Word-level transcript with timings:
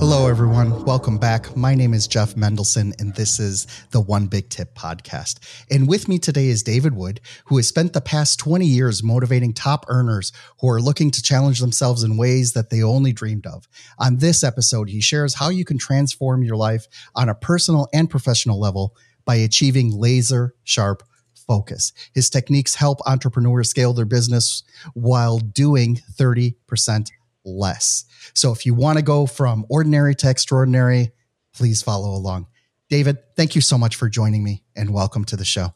Hello, 0.00 0.28
everyone. 0.28 0.86
Welcome 0.86 1.18
back. 1.18 1.54
My 1.54 1.74
name 1.74 1.92
is 1.92 2.06
Jeff 2.06 2.34
Mendelson, 2.34 2.98
and 2.98 3.14
this 3.14 3.38
is 3.38 3.66
the 3.90 4.00
One 4.00 4.28
Big 4.28 4.48
Tip 4.48 4.74
podcast. 4.74 5.40
And 5.70 5.86
with 5.86 6.08
me 6.08 6.18
today 6.18 6.46
is 6.46 6.62
David 6.62 6.96
Wood, 6.96 7.20
who 7.44 7.58
has 7.58 7.68
spent 7.68 7.92
the 7.92 8.00
past 8.00 8.38
20 8.38 8.64
years 8.64 9.02
motivating 9.02 9.52
top 9.52 9.84
earners 9.88 10.32
who 10.58 10.70
are 10.70 10.80
looking 10.80 11.10
to 11.10 11.20
challenge 11.20 11.60
themselves 11.60 12.02
in 12.02 12.16
ways 12.16 12.54
that 12.54 12.70
they 12.70 12.82
only 12.82 13.12
dreamed 13.12 13.46
of. 13.46 13.68
On 13.98 14.16
this 14.16 14.42
episode, 14.42 14.88
he 14.88 15.02
shares 15.02 15.34
how 15.34 15.50
you 15.50 15.66
can 15.66 15.76
transform 15.76 16.42
your 16.42 16.56
life 16.56 16.86
on 17.14 17.28
a 17.28 17.34
personal 17.34 17.86
and 17.92 18.08
professional 18.08 18.58
level 18.58 18.96
by 19.26 19.34
achieving 19.34 19.92
laser 19.92 20.54
sharp 20.64 21.02
focus. 21.46 21.92
His 22.14 22.30
techniques 22.30 22.76
help 22.76 23.00
entrepreneurs 23.06 23.68
scale 23.68 23.92
their 23.92 24.06
business 24.06 24.62
while 24.94 25.40
doing 25.40 26.00
30% 26.14 27.10
less. 27.58 28.04
So 28.34 28.52
if 28.52 28.64
you 28.64 28.74
want 28.74 28.98
to 28.98 29.04
go 29.04 29.26
from 29.26 29.66
ordinary 29.68 30.14
to 30.16 30.30
extraordinary, 30.30 31.12
please 31.52 31.82
follow 31.82 32.10
along. 32.10 32.46
David, 32.88 33.18
thank 33.36 33.54
you 33.54 33.60
so 33.60 33.78
much 33.78 33.96
for 33.96 34.08
joining 34.08 34.42
me 34.42 34.64
and 34.74 34.92
welcome 34.92 35.24
to 35.26 35.36
the 35.36 35.44
show. 35.44 35.74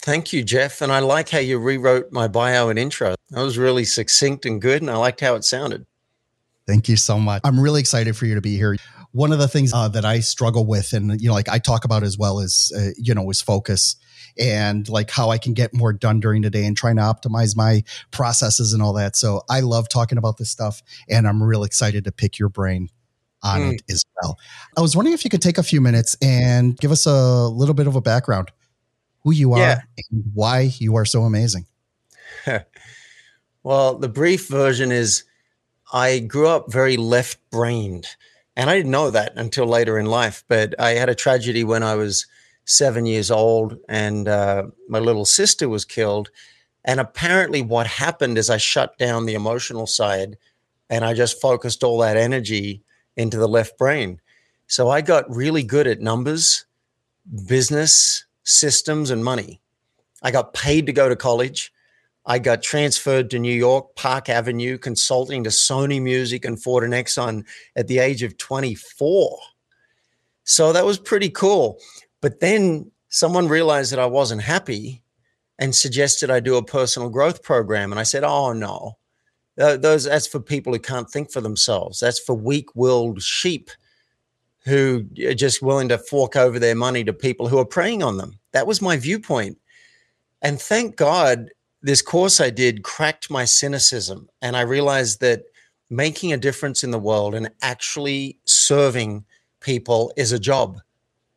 Thank 0.00 0.32
you, 0.32 0.42
Jeff. 0.42 0.80
And 0.80 0.90
I 0.90 0.98
like 1.00 1.28
how 1.28 1.38
you 1.38 1.58
rewrote 1.58 2.10
my 2.10 2.28
bio 2.28 2.68
and 2.68 2.78
intro. 2.78 3.14
That 3.30 3.42
was 3.42 3.56
really 3.56 3.84
succinct 3.84 4.44
and 4.44 4.60
good, 4.60 4.82
and 4.82 4.90
I 4.90 4.96
liked 4.96 5.20
how 5.20 5.34
it 5.36 5.44
sounded. 5.44 5.86
Thank 6.66 6.88
you 6.88 6.96
so 6.96 7.18
much. 7.18 7.42
I'm 7.44 7.60
really 7.60 7.80
excited 7.80 8.16
for 8.16 8.26
you 8.26 8.34
to 8.34 8.40
be 8.40 8.56
here. 8.56 8.76
One 9.12 9.32
of 9.32 9.38
the 9.38 9.46
things 9.46 9.72
uh, 9.72 9.88
that 9.88 10.04
I 10.04 10.20
struggle 10.20 10.66
with, 10.66 10.92
and 10.92 11.20
you 11.20 11.28
know, 11.28 11.34
like 11.34 11.48
I 11.48 11.58
talk 11.58 11.84
about 11.84 12.02
as 12.02 12.18
well, 12.18 12.40
is 12.40 12.72
uh, 12.76 12.90
you 12.98 13.14
know, 13.14 13.30
is 13.30 13.40
focus 13.40 13.96
and 14.38 14.88
like 14.88 15.10
how 15.10 15.30
I 15.30 15.38
can 15.38 15.54
get 15.54 15.74
more 15.74 15.92
done 15.92 16.20
during 16.20 16.42
the 16.42 16.50
day 16.50 16.64
and 16.64 16.76
trying 16.76 16.96
to 16.96 17.02
optimize 17.02 17.56
my 17.56 17.82
processes 18.10 18.72
and 18.72 18.82
all 18.82 18.92
that. 18.94 19.16
So 19.16 19.42
I 19.48 19.60
love 19.60 19.88
talking 19.88 20.18
about 20.18 20.36
this 20.36 20.50
stuff 20.50 20.82
and 21.08 21.26
I'm 21.26 21.42
real 21.42 21.64
excited 21.64 22.04
to 22.04 22.12
pick 22.12 22.38
your 22.38 22.48
brain 22.48 22.90
on 23.42 23.60
mm. 23.60 23.74
it 23.74 23.82
as 23.90 24.04
well. 24.20 24.38
I 24.76 24.80
was 24.80 24.96
wondering 24.96 25.14
if 25.14 25.24
you 25.24 25.30
could 25.30 25.42
take 25.42 25.58
a 25.58 25.62
few 25.62 25.80
minutes 25.80 26.16
and 26.20 26.78
give 26.78 26.90
us 26.90 27.06
a 27.06 27.48
little 27.48 27.74
bit 27.74 27.86
of 27.86 27.96
a 27.96 28.00
background, 28.00 28.50
who 29.22 29.32
you 29.32 29.52
are 29.52 29.58
yeah. 29.58 29.80
and 29.96 30.24
why 30.34 30.70
you 30.78 30.96
are 30.96 31.04
so 31.04 31.22
amazing. 31.22 31.66
well, 33.62 33.98
the 33.98 34.08
brief 34.08 34.48
version 34.48 34.92
is 34.92 35.24
I 35.92 36.20
grew 36.20 36.48
up 36.48 36.72
very 36.72 36.96
left 36.96 37.38
brained. 37.50 38.06
And 38.58 38.70
I 38.70 38.76
didn't 38.76 38.90
know 38.90 39.10
that 39.10 39.34
until 39.36 39.66
later 39.66 39.98
in 39.98 40.06
life. 40.06 40.42
But 40.48 40.74
I 40.80 40.92
had 40.92 41.10
a 41.10 41.14
tragedy 41.14 41.62
when 41.62 41.82
I 41.82 41.94
was 41.94 42.26
seven 42.66 43.06
years 43.06 43.30
old, 43.30 43.78
and 43.88 44.28
uh, 44.28 44.64
my 44.88 44.98
little 44.98 45.24
sister 45.24 45.68
was 45.68 45.84
killed. 45.84 46.30
And 46.84 47.00
apparently, 47.00 47.62
what 47.62 47.86
happened 47.86 48.38
is 48.38 48.50
I 48.50 48.58
shut 48.58 48.98
down 48.98 49.26
the 49.26 49.34
emotional 49.34 49.86
side 49.86 50.36
and 50.88 51.04
I 51.04 51.14
just 51.14 51.40
focused 51.40 51.82
all 51.82 51.98
that 51.98 52.16
energy 52.16 52.82
into 53.16 53.38
the 53.38 53.48
left 53.48 53.76
brain. 53.78 54.20
So 54.66 54.88
I 54.88 55.00
got 55.00 55.34
really 55.34 55.62
good 55.62 55.86
at 55.86 56.00
numbers, 56.00 56.64
business, 57.46 58.24
systems, 58.44 59.10
and 59.10 59.24
money. 59.24 59.60
I 60.22 60.30
got 60.30 60.54
paid 60.54 60.86
to 60.86 60.92
go 60.92 61.08
to 61.08 61.16
college. 61.16 61.72
I 62.24 62.38
got 62.38 62.62
transferred 62.62 63.30
to 63.30 63.38
New 63.38 63.54
York, 63.54 63.94
Park 63.94 64.28
Avenue, 64.28 64.78
consulting 64.78 65.44
to 65.44 65.50
Sony 65.50 66.02
Music 66.02 66.44
and 66.44 66.60
Ford 66.60 66.82
and 66.82 66.92
Exxon 66.92 67.44
at 67.76 67.86
the 67.86 68.00
age 68.00 68.22
of 68.22 68.36
24. 68.36 69.38
So 70.42 70.72
that 70.72 70.84
was 70.84 70.98
pretty 70.98 71.30
cool. 71.30 71.78
But 72.20 72.40
then 72.40 72.90
someone 73.08 73.48
realized 73.48 73.92
that 73.92 73.98
I 73.98 74.06
wasn't 74.06 74.42
happy 74.42 75.02
and 75.58 75.74
suggested 75.74 76.30
I 76.30 76.40
do 76.40 76.56
a 76.56 76.64
personal 76.64 77.08
growth 77.08 77.42
program. 77.42 77.92
And 77.92 77.98
I 77.98 78.04
said, 78.04 78.24
oh, 78.24 78.52
no. 78.52 78.98
Those 79.56 80.04
that's 80.04 80.26
for 80.26 80.40
people 80.40 80.72
who 80.72 80.78
can't 80.78 81.10
think 81.10 81.32
for 81.32 81.40
themselves. 81.40 82.00
That's 82.00 82.20
for 82.20 82.34
weak-willed 82.34 83.22
sheep 83.22 83.70
who 84.66 85.06
are 85.24 85.32
just 85.32 85.62
willing 85.62 85.88
to 85.88 85.96
fork 85.96 86.36
over 86.36 86.58
their 86.58 86.74
money 86.74 87.04
to 87.04 87.12
people 87.12 87.48
who 87.48 87.58
are 87.58 87.64
preying 87.64 88.02
on 88.02 88.18
them. 88.18 88.38
That 88.52 88.66
was 88.66 88.82
my 88.82 88.96
viewpoint. 88.96 89.58
And 90.42 90.60
thank 90.60 90.96
God 90.96 91.50
this 91.82 92.02
course 92.02 92.40
I 92.40 92.50
did 92.50 92.82
cracked 92.82 93.30
my 93.30 93.44
cynicism. 93.44 94.28
And 94.42 94.56
I 94.56 94.62
realized 94.62 95.20
that 95.20 95.44
making 95.88 96.32
a 96.32 96.36
difference 96.36 96.82
in 96.82 96.90
the 96.90 96.98
world 96.98 97.34
and 97.34 97.48
actually 97.62 98.38
serving 98.44 99.24
people 99.60 100.12
is 100.16 100.32
a 100.32 100.38
job 100.38 100.80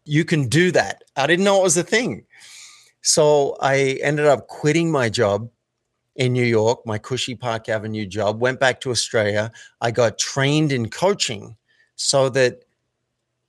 you 0.09 0.25
can 0.25 0.47
do 0.47 0.71
that. 0.71 1.03
I 1.15 1.27
didn't 1.27 1.45
know 1.45 1.59
it 1.59 1.63
was 1.63 1.77
a 1.77 1.83
thing. 1.83 2.25
So 3.01 3.55
I 3.61 3.99
ended 4.01 4.25
up 4.25 4.47
quitting 4.47 4.91
my 4.91 5.07
job 5.07 5.49
in 6.15 6.33
New 6.33 6.43
York, 6.43 6.85
my 6.85 6.97
cushy 6.97 7.35
Park 7.35 7.69
Avenue 7.69 8.05
job, 8.05 8.41
went 8.41 8.59
back 8.59 8.81
to 8.81 8.91
Australia. 8.91 9.51
I 9.81 9.91
got 9.91 10.17
trained 10.17 10.71
in 10.71 10.89
coaching 10.89 11.55
so 11.95 12.27
that 12.29 12.63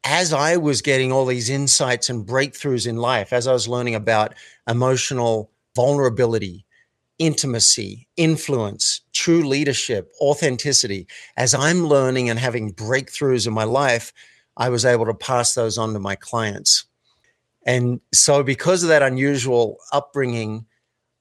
as 0.04 0.32
I 0.32 0.56
was 0.56 0.82
getting 0.82 1.10
all 1.10 1.26
these 1.26 1.50
insights 1.50 2.10
and 2.10 2.26
breakthroughs 2.26 2.86
in 2.86 2.96
life, 2.96 3.32
as 3.32 3.46
I 3.46 3.52
was 3.52 3.66
learning 3.66 3.94
about 3.94 4.34
emotional 4.68 5.50
vulnerability, 5.74 6.64
intimacy, 7.18 8.06
influence, 8.16 9.00
true 9.12 9.46
leadership, 9.46 10.12
authenticity, 10.20 11.06
as 11.36 11.54
I'm 11.54 11.86
learning 11.86 12.28
and 12.28 12.38
having 12.38 12.72
breakthroughs 12.72 13.46
in 13.46 13.52
my 13.52 13.64
life, 13.64 14.12
I 14.60 14.68
was 14.68 14.84
able 14.84 15.06
to 15.06 15.14
pass 15.14 15.54
those 15.54 15.78
on 15.78 15.94
to 15.94 15.98
my 15.98 16.14
clients. 16.14 16.84
And 17.66 18.00
so, 18.12 18.42
because 18.42 18.82
of 18.82 18.90
that 18.90 19.02
unusual 19.02 19.78
upbringing, 19.92 20.66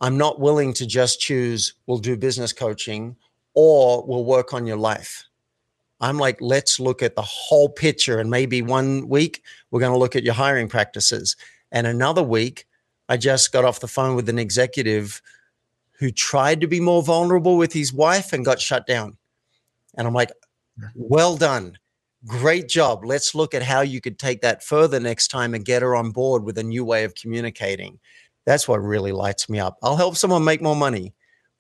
I'm 0.02 0.18
not 0.18 0.40
willing 0.40 0.74
to 0.74 0.86
just 0.86 1.22
choose, 1.22 1.74
we'll 1.88 1.98
do 2.00 2.18
business 2.18 2.54
coaching 2.54 3.16
or 3.54 4.06
we'll 4.06 4.26
work 4.26 4.54
on 4.54 4.68
your 4.68 4.78
life. 4.78 5.26
I'm 6.02 6.18
like, 6.18 6.38
let's 6.42 6.80
look 6.80 7.02
at 7.02 7.16
the 7.16 7.22
whole 7.22 7.70
picture. 7.70 8.20
And 8.20 8.30
maybe 8.30 8.62
one 8.62 9.08
week 9.08 9.42
we're 9.72 9.82
going 9.82 9.92
to 9.92 9.98
look 9.98 10.16
at 10.16 10.24
your 10.24 10.34
hiring 10.34 10.70
practices. 10.70 11.36
And 11.72 11.88
another 11.88 12.24
week, 12.24 12.66
I 13.08 13.18
just 13.18 13.52
got 13.52 13.66
off 13.66 13.80
the 13.80 13.88
phone 13.88 14.16
with 14.16 14.30
an 14.30 14.40
executive 14.40 15.22
who 15.98 16.12
tried 16.12 16.62
to 16.62 16.68
be 16.68 16.80
more 16.80 17.04
vulnerable 17.04 17.58
with 17.58 17.74
his 17.74 17.92
wife 17.92 18.32
and 18.32 18.46
got 18.46 18.62
shut 18.62 18.86
down. 18.86 19.18
And 19.98 20.08
I'm 20.08 20.14
like, 20.14 20.32
well 20.96 21.36
done. 21.36 21.78
Great 22.26 22.68
job. 22.68 23.06
Let's 23.06 23.34
look 23.34 23.54
at 23.54 23.64
how 23.64 23.82
you 23.82 24.02
could 24.02 24.20
take 24.20 24.42
that 24.42 24.64
further 24.64 25.00
next 25.00 25.30
time 25.30 25.54
and 25.54 25.64
get 25.64 25.82
her 25.82 25.96
on 25.96 26.12
board 26.12 26.44
with 26.44 26.58
a 26.58 26.64
new 26.64 26.84
way 26.84 27.06
of 27.06 27.16
communicating. 27.16 28.00
That's 28.46 28.68
what 28.68 28.82
really 28.82 29.12
lights 29.12 29.50
me 29.50 29.60
up. 29.60 29.78
I'll 29.82 29.96
help 29.96 30.18
someone 30.18 30.44
make 30.44 30.62
more 30.62 30.76
money. 30.76 31.14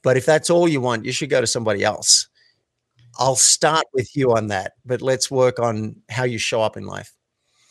But 0.03 0.17
if 0.17 0.25
that's 0.25 0.49
all 0.49 0.67
you 0.67 0.81
want, 0.81 1.05
you 1.05 1.11
should 1.11 1.29
go 1.29 1.41
to 1.41 1.47
somebody 1.47 1.83
else. 1.83 2.27
I'll 3.17 3.35
start 3.35 3.85
with 3.93 4.15
you 4.15 4.33
on 4.33 4.47
that, 4.47 4.73
but 4.85 5.01
let's 5.01 5.29
work 5.29 5.59
on 5.59 5.95
how 6.09 6.23
you 6.23 6.37
show 6.37 6.61
up 6.61 6.77
in 6.77 6.85
life. 6.85 7.13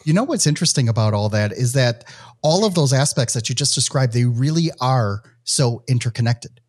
You 0.05 0.13
know 0.13 0.25
what's 0.25 0.47
interesting 0.47 0.89
about 0.89 1.15
all 1.15 1.29
that 1.31 1.53
is 1.53 1.73
that 1.73 2.05
all 2.43 2.65
of 2.65 2.75
those 2.75 2.93
aspects 2.93 3.35
that 3.35 3.49
you 3.49 3.55
just 3.55 3.75
described, 3.75 4.13
they 4.13 4.25
really 4.25 4.71
are 4.81 5.23
so 5.45 5.83
interconnected 5.89 6.61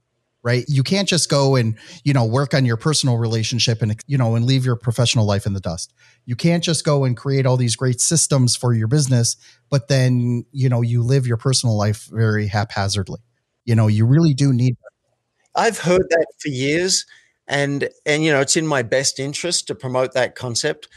right? 0.44 0.64
You 0.68 0.84
can't 0.84 1.08
just 1.08 1.30
go 1.30 1.56
and, 1.56 1.78
you 2.04 2.14
know, 2.14 2.26
work 2.26 2.54
on 2.54 2.66
your 2.66 2.78
personal 2.78 3.18
relationship 3.18 3.82
and, 3.82 3.96
you 4.08 4.18
know, 4.18 4.36
and 4.36 4.46
leave 4.46 4.66
your 4.66 4.76
professional 4.76 5.26
life 5.26 5.46
in 5.46 5.54
the 5.54 5.60
dust. 5.60 5.94
You 6.26 6.36
can't 6.36 6.64
just 6.64 6.86
go 6.86 7.04
and 7.04 7.18
create 7.18 7.46
all 7.46 7.58
these 7.58 7.76
great 7.76 8.00
systems 8.00 8.56
for 8.56 8.74
your 8.74 8.88
business, 8.88 9.36
but 9.70 9.88
then, 9.88 10.46
you 10.52 10.70
know, 10.70 10.82
you 10.82 11.04
live 11.04 11.28
your 11.28 11.38
personal 11.38 11.78
life 11.78 12.08
very 12.12 12.48
haphazardly. 12.48 13.20
You 13.66 13.76
know, 13.76 13.88
you 13.88 14.06
really 14.06 14.34
do 14.34 14.54
need. 14.54 14.78
I've 15.56 15.80
heard 15.80 16.08
that 16.10 16.28
for 16.40 16.50
years 16.50 17.06
and 17.48 17.90
and 18.06 18.24
you 18.24 18.32
know, 18.32 18.40
it's 18.40 18.56
in 18.56 18.68
my 18.68 18.84
best 18.84 19.20
interest 19.20 19.68
to 19.68 19.76
promote 19.76 20.14
that 20.14 20.36
concept, 20.36 20.88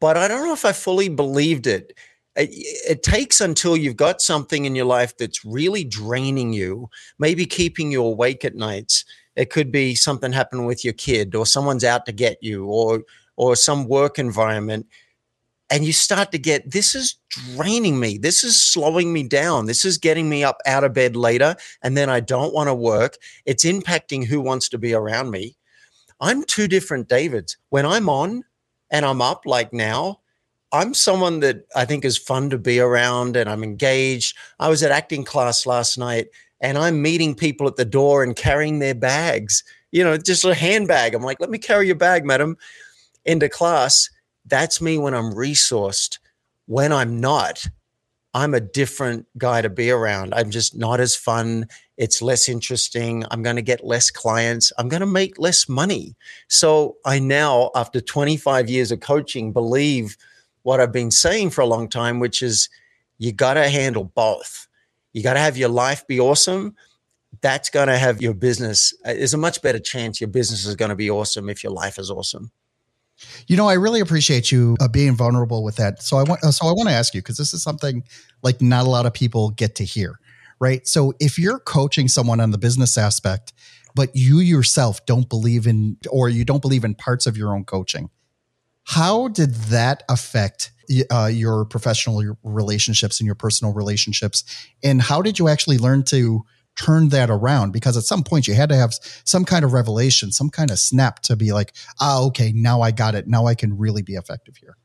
but 0.00 0.16
I 0.16 0.26
don't 0.26 0.44
know 0.44 0.54
if 0.54 0.64
I 0.64 0.72
fully 0.72 1.08
believed 1.08 1.66
it. 1.66 1.92
It, 2.36 2.50
it, 2.88 3.02
takes 3.02 3.40
until 3.40 3.76
you've 3.76 3.96
got 3.96 4.22
something 4.22 4.64
in 4.64 4.74
your 4.74 4.84
life 4.84 5.16
that's 5.16 5.44
really 5.44 5.84
draining 5.84 6.52
you, 6.52 6.88
maybe 7.18 7.44
keeping 7.44 7.90
you 7.90 8.02
awake 8.02 8.44
at 8.44 8.54
nights. 8.54 9.04
It 9.36 9.50
could 9.50 9.72
be 9.72 9.94
something 9.94 10.32
happened 10.32 10.66
with 10.66 10.84
your 10.84 10.94
kid, 10.94 11.34
or 11.34 11.46
someone's 11.46 11.84
out 11.84 12.06
to 12.06 12.12
get 12.12 12.38
you, 12.42 12.66
or 12.66 13.02
or 13.36 13.56
some 13.56 13.88
work 13.88 14.18
environment 14.18 14.86
and 15.70 15.84
you 15.84 15.92
start 15.92 16.32
to 16.32 16.38
get 16.38 16.70
this 16.70 16.94
is 16.94 17.16
draining 17.28 17.98
me. 17.98 18.18
This 18.18 18.42
is 18.42 18.60
slowing 18.60 19.12
me 19.12 19.22
down. 19.22 19.66
This 19.66 19.84
is 19.84 19.96
getting 19.96 20.28
me 20.28 20.42
up 20.42 20.58
out 20.66 20.84
of 20.84 20.92
bed 20.92 21.16
later 21.16 21.54
and 21.82 21.96
then 21.96 22.10
i 22.10 22.20
don't 22.20 22.52
want 22.52 22.68
to 22.68 22.74
work. 22.74 23.16
It's 23.46 23.64
impacting 23.64 24.26
who 24.26 24.40
wants 24.40 24.68
to 24.70 24.78
be 24.78 24.92
around 24.92 25.30
me. 25.30 25.56
I'm 26.20 26.44
two 26.44 26.68
different 26.68 27.08
davids. 27.08 27.56
When 27.70 27.86
i'm 27.86 28.08
on 28.08 28.44
and 28.90 29.06
i'm 29.06 29.22
up 29.22 29.46
like 29.46 29.72
now 29.72 30.20
i'm 30.72 30.94
someone 30.94 31.40
that 31.40 31.64
i 31.76 31.84
think 31.84 32.04
is 32.04 32.18
fun 32.18 32.50
to 32.50 32.58
be 32.58 32.80
around 32.80 33.36
and 33.36 33.48
i'm 33.48 33.62
engaged 33.62 34.36
i 34.58 34.68
was 34.68 34.82
at 34.82 34.90
acting 34.90 35.24
class 35.24 35.66
last 35.66 35.98
night 35.98 36.28
and 36.60 36.78
i'm 36.78 37.00
meeting 37.00 37.34
people 37.34 37.66
at 37.66 37.76
the 37.76 37.84
door 37.84 38.22
and 38.22 38.36
carrying 38.36 38.78
their 38.78 38.94
bags 38.94 39.64
you 39.92 40.02
know 40.04 40.16
just 40.16 40.44
a 40.44 40.54
handbag 40.54 41.14
i'm 41.14 41.22
like 41.22 41.40
let 41.40 41.50
me 41.50 41.58
carry 41.58 41.86
your 41.86 41.96
bag 41.96 42.24
madam 42.24 42.56
into 43.24 43.48
class 43.48 44.08
that's 44.50 44.80
me 44.80 44.98
when 44.98 45.14
I'm 45.14 45.32
resourced. 45.32 46.18
When 46.66 46.92
I'm 46.92 47.20
not, 47.20 47.66
I'm 48.34 48.54
a 48.54 48.60
different 48.60 49.26
guy 49.38 49.62
to 49.62 49.68
be 49.68 49.90
around. 49.90 50.34
I'm 50.34 50.50
just 50.50 50.76
not 50.76 51.00
as 51.00 51.16
fun. 51.16 51.66
It's 51.96 52.22
less 52.22 52.48
interesting. 52.48 53.24
I'm 53.30 53.42
going 53.42 53.56
to 53.56 53.62
get 53.62 53.84
less 53.84 54.10
clients. 54.10 54.72
I'm 54.78 54.88
going 54.88 55.00
to 55.00 55.06
make 55.06 55.38
less 55.38 55.68
money. 55.68 56.14
So 56.48 56.96
I 57.04 57.18
now, 57.18 57.70
after 57.74 58.00
25 58.00 58.70
years 58.70 58.92
of 58.92 59.00
coaching, 59.00 59.52
believe 59.52 60.16
what 60.62 60.80
I've 60.80 60.92
been 60.92 61.10
saying 61.10 61.50
for 61.50 61.60
a 61.62 61.66
long 61.66 61.88
time, 61.88 62.20
which 62.20 62.42
is 62.42 62.68
you 63.18 63.32
got 63.32 63.54
to 63.54 63.68
handle 63.68 64.04
both. 64.04 64.66
You 65.12 65.22
got 65.22 65.34
to 65.34 65.40
have 65.40 65.56
your 65.56 65.68
life 65.68 66.06
be 66.06 66.20
awesome. 66.20 66.74
That's 67.42 67.70
going 67.70 67.88
to 67.88 67.98
have 67.98 68.20
your 68.20 68.34
business. 68.34 68.94
Uh, 69.04 69.14
there's 69.14 69.34
a 69.34 69.38
much 69.38 69.62
better 69.62 69.78
chance 69.78 70.20
your 70.20 70.28
business 70.28 70.66
is 70.66 70.76
going 70.76 70.88
to 70.88 70.96
be 70.96 71.10
awesome 71.10 71.48
if 71.48 71.62
your 71.62 71.72
life 71.72 71.98
is 71.98 72.10
awesome. 72.10 72.50
You 73.46 73.56
know, 73.56 73.68
I 73.68 73.74
really 73.74 74.00
appreciate 74.00 74.50
you 74.50 74.76
uh, 74.80 74.88
being 74.88 75.14
vulnerable 75.14 75.62
with 75.62 75.76
that. 75.76 76.02
So 76.02 76.16
I 76.16 76.22
want, 76.22 76.42
uh, 76.42 76.50
so 76.50 76.66
I 76.66 76.72
want 76.72 76.88
to 76.88 76.94
ask 76.94 77.14
you 77.14 77.20
because 77.20 77.36
this 77.36 77.52
is 77.52 77.62
something 77.62 78.02
like 78.42 78.62
not 78.62 78.86
a 78.86 78.90
lot 78.90 79.06
of 79.06 79.12
people 79.12 79.50
get 79.50 79.74
to 79.76 79.84
hear, 79.84 80.18
right? 80.58 80.86
So 80.86 81.12
if 81.20 81.38
you're 81.38 81.58
coaching 81.58 82.08
someone 82.08 82.40
on 82.40 82.50
the 82.50 82.58
business 82.58 82.96
aspect, 82.96 83.52
but 83.94 84.10
you 84.14 84.38
yourself 84.38 85.04
don't 85.04 85.28
believe 85.28 85.66
in, 85.66 85.98
or 86.10 86.28
you 86.28 86.44
don't 86.44 86.62
believe 86.62 86.84
in 86.84 86.94
parts 86.94 87.26
of 87.26 87.36
your 87.36 87.54
own 87.54 87.64
coaching, 87.64 88.08
how 88.84 89.28
did 89.28 89.54
that 89.54 90.02
affect 90.08 90.72
uh, 91.10 91.26
your 91.26 91.64
professional 91.64 92.36
relationships 92.42 93.20
and 93.20 93.26
your 93.26 93.34
personal 93.34 93.72
relationships? 93.72 94.44
And 94.82 95.00
how 95.00 95.22
did 95.22 95.38
you 95.38 95.48
actually 95.48 95.78
learn 95.78 96.02
to 96.04 96.44
turn 96.76 97.10
that 97.10 97.30
around 97.30 97.72
because 97.72 97.96
at 97.96 98.04
some 98.04 98.22
point 98.22 98.46
you 98.46 98.54
had 98.54 98.68
to 98.68 98.76
have 98.76 98.94
some 99.24 99.44
kind 99.44 99.64
of 99.64 99.72
revelation, 99.72 100.32
some 100.32 100.50
kind 100.50 100.70
of 100.70 100.78
snap 100.78 101.20
to 101.20 101.36
be 101.36 101.52
like, 101.52 101.72
ah, 102.00 102.22
okay, 102.22 102.52
now 102.54 102.80
I 102.80 102.90
got 102.90 103.14
it. 103.14 103.26
Now 103.28 103.46
I 103.46 103.54
can 103.54 103.76
really 103.76 104.02
be 104.02 104.14
effective 104.14 104.56
here. 104.56 104.76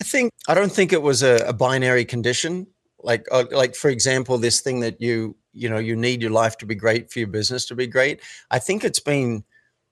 I 0.00 0.04
think 0.04 0.32
I 0.48 0.54
don't 0.54 0.72
think 0.72 0.92
it 0.92 1.02
was 1.02 1.22
a, 1.22 1.36
a 1.46 1.52
binary 1.52 2.04
condition. 2.04 2.66
Like, 2.98 3.26
uh, 3.30 3.44
like 3.50 3.74
for 3.74 3.88
example, 3.88 4.36
this 4.36 4.60
thing 4.60 4.80
that 4.80 5.00
you 5.00 5.36
you 5.52 5.70
know 5.70 5.78
you 5.78 5.96
need 5.96 6.20
your 6.20 6.32
life 6.32 6.58
to 6.58 6.66
be 6.66 6.74
great 6.74 7.10
for 7.10 7.18
your 7.20 7.28
business 7.28 7.64
to 7.66 7.74
be 7.74 7.86
great. 7.86 8.20
I 8.50 8.58
think 8.58 8.84
it's 8.84 9.00
been 9.00 9.44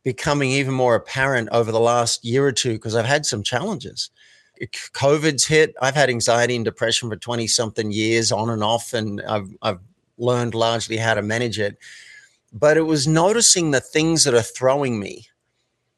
becoming 0.04 0.50
even 0.50 0.74
more 0.74 0.94
apparent 0.94 1.48
over 1.50 1.72
the 1.72 1.80
last 1.80 2.24
year 2.24 2.46
or 2.46 2.52
two 2.52 2.74
because 2.74 2.94
I've 2.94 3.06
had 3.06 3.26
some 3.26 3.42
challenges. 3.42 4.10
COVID's 4.92 5.46
hit. 5.46 5.74
I've 5.82 5.96
had 5.96 6.10
anxiety 6.10 6.54
and 6.54 6.64
depression 6.64 7.08
for 7.08 7.16
20 7.16 7.46
something 7.48 7.90
years 7.90 8.30
on 8.30 8.50
and 8.50 8.62
off, 8.62 8.94
and 8.94 9.20
I've, 9.22 9.48
I've 9.62 9.80
learned 10.16 10.54
largely 10.54 10.96
how 10.96 11.14
to 11.14 11.22
manage 11.22 11.58
it. 11.58 11.76
But 12.52 12.76
it 12.76 12.82
was 12.82 13.08
noticing 13.08 13.72
the 13.72 13.80
things 13.80 14.22
that 14.24 14.34
are 14.34 14.42
throwing 14.42 15.00
me 15.00 15.26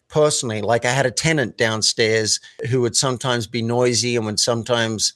personally. 0.09 0.63
Like 0.63 0.85
I 0.85 0.93
had 0.93 1.05
a 1.05 1.11
tenant 1.11 1.59
downstairs 1.59 2.41
who 2.71 2.81
would 2.81 2.97
sometimes 2.97 3.47
be 3.47 3.61
noisy 3.61 4.17
and 4.17 4.25
would 4.25 4.41
sometimes 4.41 5.13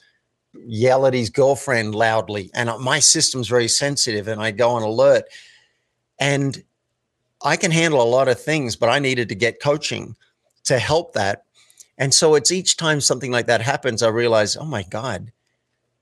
yell 0.53 1.05
at 1.05 1.13
his 1.13 1.29
girlfriend 1.29 1.95
loudly. 1.95 2.51
And 2.53 2.69
uh, 2.69 2.77
my 2.77 2.99
system's 2.99 3.47
very 3.47 3.67
sensitive 3.67 4.27
and 4.27 4.41
I 4.41 4.51
go 4.51 4.69
on 4.71 4.83
alert. 4.83 5.23
And 6.19 6.63
I 7.43 7.57
can 7.57 7.71
handle 7.71 8.01
a 8.01 8.03
lot 8.03 8.27
of 8.27 8.39
things, 8.39 8.75
but 8.75 8.89
I 8.89 8.99
needed 8.99 9.29
to 9.29 9.35
get 9.35 9.61
coaching 9.61 10.15
to 10.65 10.79
help 10.79 11.13
that. 11.13 11.45
And 11.97 12.13
so 12.13 12.35
it's 12.35 12.51
each 12.51 12.77
time 12.77 13.01
something 13.01 13.31
like 13.31 13.47
that 13.47 13.61
happens, 13.61 14.03
I 14.03 14.09
realize, 14.09 14.55
oh 14.57 14.65
my 14.65 14.83
God, 14.83 15.31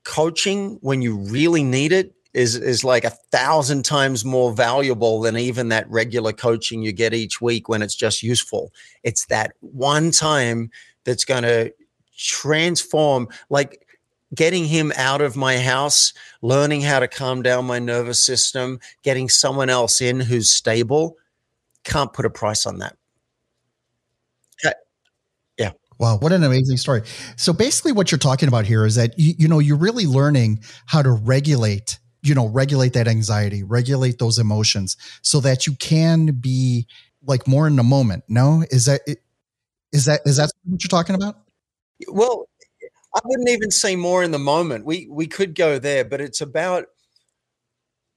coaching 0.04 0.78
when 0.80 1.02
you 1.02 1.16
really 1.16 1.62
need 1.62 1.92
it 1.92 2.14
is 2.32 2.54
is 2.54 2.84
like 2.84 3.04
a 3.04 3.10
thousand 3.10 3.84
times 3.84 4.24
more 4.24 4.52
valuable 4.52 5.20
than 5.20 5.36
even 5.36 5.68
that 5.68 5.90
regular 5.90 6.32
coaching 6.32 6.82
you 6.82 6.92
get 6.92 7.12
each 7.12 7.40
week 7.40 7.68
when 7.68 7.82
it's 7.82 7.96
just 7.96 8.22
useful. 8.22 8.72
It's 9.02 9.26
that 9.26 9.52
one 9.60 10.12
time 10.12 10.70
that's 11.04 11.24
going 11.24 11.42
to 11.42 11.74
transform 12.16 13.28
like 13.48 13.86
getting 14.34 14.64
him 14.64 14.92
out 14.96 15.20
of 15.20 15.36
my 15.36 15.58
house, 15.58 16.12
learning 16.40 16.82
how 16.82 17.00
to 17.00 17.08
calm 17.08 17.42
down 17.42 17.64
my 17.64 17.80
nervous 17.80 18.24
system, 18.24 18.78
getting 19.02 19.28
someone 19.28 19.68
else 19.68 20.00
in 20.00 20.20
who's 20.20 20.50
stable. 20.50 21.16
Can't 21.84 22.12
put 22.12 22.24
a 22.24 22.30
price 22.30 22.66
on 22.66 22.78
that. 22.78 22.96
Uh, 24.64 24.70
yeah. 25.58 25.72
Wow, 25.98 26.18
what 26.18 26.32
an 26.32 26.44
amazing 26.44 26.76
story. 26.76 27.02
So 27.36 27.52
basically 27.52 27.92
what 27.92 28.10
you're 28.10 28.18
talking 28.18 28.48
about 28.48 28.66
here 28.66 28.84
is 28.84 28.94
that 28.96 29.18
you, 29.18 29.34
you 29.38 29.48
know, 29.48 29.58
you're 29.58 29.76
really 29.76 30.06
learning 30.06 30.60
how 30.86 31.02
to 31.02 31.10
regulate 31.10 31.98
you 32.22 32.34
know 32.34 32.48
regulate 32.48 32.92
that 32.92 33.08
anxiety 33.08 33.62
regulate 33.62 34.18
those 34.18 34.38
emotions 34.38 34.96
so 35.22 35.40
that 35.40 35.66
you 35.66 35.74
can 35.76 36.26
be 36.26 36.86
like 37.24 37.46
more 37.46 37.66
in 37.66 37.76
the 37.76 37.82
moment 37.82 38.24
no 38.28 38.64
is 38.70 38.86
that 38.86 39.00
is 39.92 40.04
that 40.04 40.20
is 40.24 40.36
that 40.36 40.50
what 40.64 40.82
you're 40.82 40.88
talking 40.88 41.14
about 41.14 41.36
well 42.08 42.46
i 43.14 43.20
wouldn't 43.24 43.48
even 43.48 43.70
say 43.70 43.96
more 43.96 44.22
in 44.22 44.30
the 44.30 44.38
moment 44.38 44.84
we 44.84 45.06
we 45.10 45.26
could 45.26 45.54
go 45.54 45.78
there 45.78 46.04
but 46.04 46.20
it's 46.20 46.40
about 46.40 46.86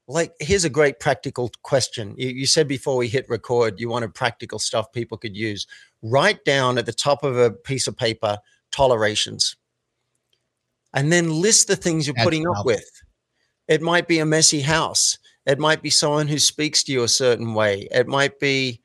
like 0.08 0.34
here's 0.40 0.66
a 0.66 0.70
great 0.70 1.00
practical 1.00 1.50
question 1.62 2.14
you, 2.18 2.30
you 2.30 2.46
said 2.46 2.68
before 2.68 2.98
we 2.98 3.08
hit 3.08 3.28
record 3.30 3.80
you 3.80 3.90
wanted 3.90 4.14
practical 4.14 4.60
stuff 4.60 4.92
people 4.92 5.18
could 5.18 5.36
use 5.36 5.66
write 6.02 6.44
down 6.44 6.78
at 6.78 6.86
the 6.86 6.94
top 6.94 7.24
of 7.24 7.38
a 7.38 7.52
piece 7.52 7.88
of 7.88 7.96
paper 7.96 8.38
tolerations 8.72 9.56
and 10.94 11.12
then 11.12 11.30
list 11.30 11.68
the 11.68 11.76
things 11.76 12.06
you're 12.06 12.14
That's 12.16 12.26
putting 12.26 12.48
up 12.48 12.66
with 12.66 12.90
it 13.68 13.82
might 13.82 14.08
be 14.08 14.20
a 14.20 14.26
messy 14.26 14.62
house. 14.62 15.18
It 15.46 15.60
might 15.60 15.82
be 15.82 15.90
someone 15.90 16.28
who 16.28 16.40
speaks 16.40 16.84
to 16.84 16.92
you 16.92 17.04
a 17.04 17.08
certain 17.08 17.54
way. 17.54 17.88
It 17.92 18.08
might 18.08 18.40
be 18.40 18.82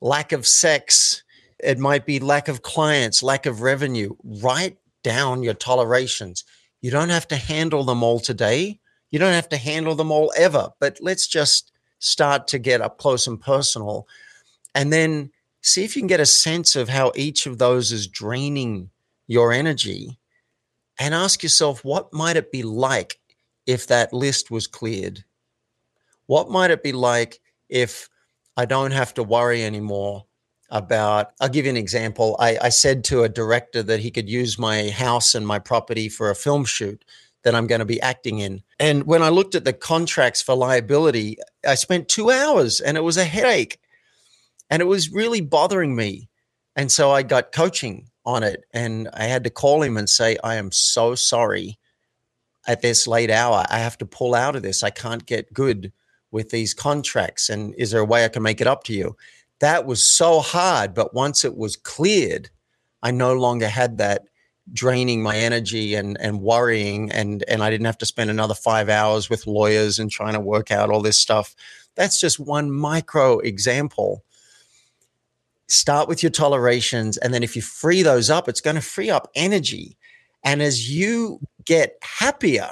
lack 0.00 0.32
of 0.32 0.46
sex. 0.46 1.22
It 1.58 1.78
might 1.78 2.06
be 2.06 2.18
lack 2.18 2.48
of 2.48 2.62
clients, 2.62 3.22
lack 3.22 3.46
of 3.46 3.60
revenue. 3.60 4.14
Write 4.24 4.78
down 5.02 5.42
your 5.42 5.54
tolerations. 5.54 6.44
You 6.80 6.90
don't 6.90 7.10
have 7.10 7.28
to 7.28 7.36
handle 7.36 7.84
them 7.84 8.02
all 8.02 8.18
today. 8.18 8.80
You 9.10 9.18
don't 9.18 9.32
have 9.32 9.48
to 9.50 9.56
handle 9.56 9.94
them 9.94 10.10
all 10.10 10.32
ever, 10.36 10.70
but 10.78 10.98
let's 11.00 11.26
just 11.26 11.72
start 11.98 12.48
to 12.48 12.58
get 12.58 12.80
up 12.80 12.98
close 12.98 13.26
and 13.26 13.40
personal 13.40 14.06
and 14.74 14.92
then 14.92 15.30
see 15.62 15.84
if 15.84 15.96
you 15.96 16.02
can 16.02 16.06
get 16.06 16.20
a 16.20 16.26
sense 16.26 16.76
of 16.76 16.88
how 16.88 17.12
each 17.14 17.46
of 17.46 17.58
those 17.58 17.92
is 17.92 18.06
draining 18.06 18.90
your 19.26 19.52
energy 19.52 20.18
and 20.98 21.14
ask 21.14 21.42
yourself, 21.42 21.84
what 21.84 22.12
might 22.12 22.36
it 22.36 22.52
be 22.52 22.62
like 22.62 23.18
if 23.66 23.86
that 23.86 24.12
list 24.12 24.50
was 24.50 24.66
cleared? 24.66 25.24
What 26.26 26.50
might 26.50 26.70
it 26.70 26.82
be 26.82 26.92
like 26.92 27.40
if 27.68 28.08
I 28.56 28.64
don't 28.64 28.92
have 28.92 29.14
to 29.14 29.22
worry 29.22 29.64
anymore 29.64 30.24
about? 30.70 31.32
I'll 31.40 31.48
give 31.48 31.64
you 31.64 31.70
an 31.70 31.76
example. 31.76 32.36
I, 32.38 32.58
I 32.62 32.68
said 32.68 33.04
to 33.04 33.24
a 33.24 33.28
director 33.28 33.82
that 33.82 34.00
he 34.00 34.10
could 34.10 34.28
use 34.28 34.58
my 34.58 34.90
house 34.90 35.34
and 35.34 35.46
my 35.46 35.58
property 35.58 36.08
for 36.08 36.30
a 36.30 36.34
film 36.34 36.64
shoot 36.64 37.04
that 37.44 37.54
I'm 37.54 37.66
going 37.66 37.78
to 37.78 37.84
be 37.84 38.00
acting 38.00 38.38
in. 38.38 38.62
And 38.78 39.04
when 39.04 39.22
I 39.22 39.30
looked 39.30 39.54
at 39.54 39.64
the 39.64 39.72
contracts 39.72 40.42
for 40.42 40.54
liability, 40.54 41.38
I 41.66 41.74
spent 41.74 42.08
two 42.08 42.30
hours 42.30 42.80
and 42.80 42.96
it 42.96 43.02
was 43.02 43.16
a 43.16 43.24
headache 43.24 43.78
and 44.68 44.82
it 44.82 44.86
was 44.86 45.10
really 45.10 45.40
bothering 45.40 45.96
me. 45.96 46.28
And 46.76 46.92
so 46.92 47.10
I 47.10 47.22
got 47.22 47.52
coaching 47.52 48.08
on 48.24 48.42
it 48.42 48.64
and 48.72 49.08
I 49.14 49.24
had 49.24 49.44
to 49.44 49.50
call 49.50 49.82
him 49.82 49.96
and 49.96 50.08
say, 50.08 50.36
I 50.44 50.56
am 50.56 50.70
so 50.70 51.14
sorry 51.14 51.78
at 52.66 52.82
this 52.82 53.06
late 53.06 53.30
hour, 53.30 53.64
I 53.68 53.78
have 53.78 53.98
to 53.98 54.06
pull 54.06 54.34
out 54.34 54.56
of 54.56 54.62
this. 54.62 54.82
I 54.82 54.90
can't 54.90 55.26
get 55.26 55.52
good 55.52 55.92
with 56.30 56.50
these 56.50 56.74
contracts. 56.74 57.48
And 57.48 57.74
is 57.76 57.90
there 57.90 58.00
a 58.00 58.04
way 58.04 58.24
I 58.24 58.28
can 58.28 58.42
make 58.42 58.60
it 58.60 58.66
up 58.66 58.84
to 58.84 58.92
you? 58.92 59.16
That 59.60 59.86
was 59.86 60.04
so 60.04 60.40
hard. 60.40 60.94
But 60.94 61.14
once 61.14 61.44
it 61.44 61.56
was 61.56 61.76
cleared, 61.76 62.50
I 63.02 63.10
no 63.10 63.34
longer 63.34 63.68
had 63.68 63.98
that 63.98 64.26
draining 64.72 65.22
my 65.22 65.36
energy 65.36 65.94
and 65.94 66.16
and 66.20 66.40
worrying 66.40 67.10
and 67.12 67.44
and 67.48 67.62
I 67.62 67.70
didn't 67.70 67.86
have 67.86 67.98
to 67.98 68.06
spend 68.06 68.30
another 68.30 68.54
5 68.54 68.88
hours 68.88 69.28
with 69.28 69.46
lawyers 69.46 69.98
and 69.98 70.10
trying 70.10 70.34
to 70.34 70.40
work 70.40 70.70
out 70.70 70.90
all 70.90 71.02
this 71.02 71.18
stuff. 71.18 71.54
That's 71.96 72.20
just 72.20 72.38
one 72.38 72.70
micro 72.70 73.38
example. 73.40 74.24
Start 75.68 76.08
with 76.08 76.22
your 76.22 76.30
tolerations 76.30 77.16
and 77.16 77.34
then 77.34 77.42
if 77.42 77.56
you 77.56 77.62
free 77.62 78.02
those 78.02 78.30
up, 78.30 78.48
it's 78.48 78.60
going 78.60 78.76
to 78.76 78.82
free 78.82 79.10
up 79.10 79.30
energy. 79.34 79.96
And 80.42 80.62
as 80.62 80.90
you 80.90 81.40
get 81.64 81.98
happier, 82.02 82.70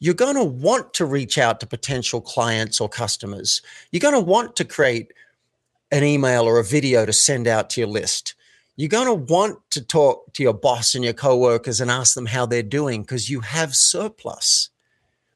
you're 0.00 0.14
going 0.14 0.34
to 0.34 0.44
want 0.44 0.94
to 0.94 1.04
reach 1.04 1.38
out 1.38 1.60
to 1.60 1.66
potential 1.66 2.20
clients 2.20 2.80
or 2.80 2.88
customers. 2.88 3.62
You're 3.92 4.00
going 4.00 4.14
to 4.14 4.20
want 4.20 4.56
to 4.56 4.64
create 4.64 5.12
an 5.92 6.02
email 6.02 6.44
or 6.44 6.58
a 6.58 6.64
video 6.64 7.06
to 7.06 7.12
send 7.12 7.46
out 7.46 7.70
to 7.70 7.80
your 7.80 7.88
list. 7.88 8.34
You're 8.76 8.88
going 8.88 9.06
to 9.06 9.32
want 9.32 9.58
to 9.70 9.84
talk 9.84 10.32
to 10.34 10.42
your 10.42 10.54
boss 10.54 10.94
and 10.94 11.04
your 11.04 11.12
coworkers 11.12 11.80
and 11.80 11.90
ask 11.90 12.14
them 12.14 12.26
how 12.26 12.46
they're 12.46 12.62
doing 12.62 13.02
because 13.02 13.28
you 13.28 13.40
have 13.40 13.76
surplus. 13.76 14.70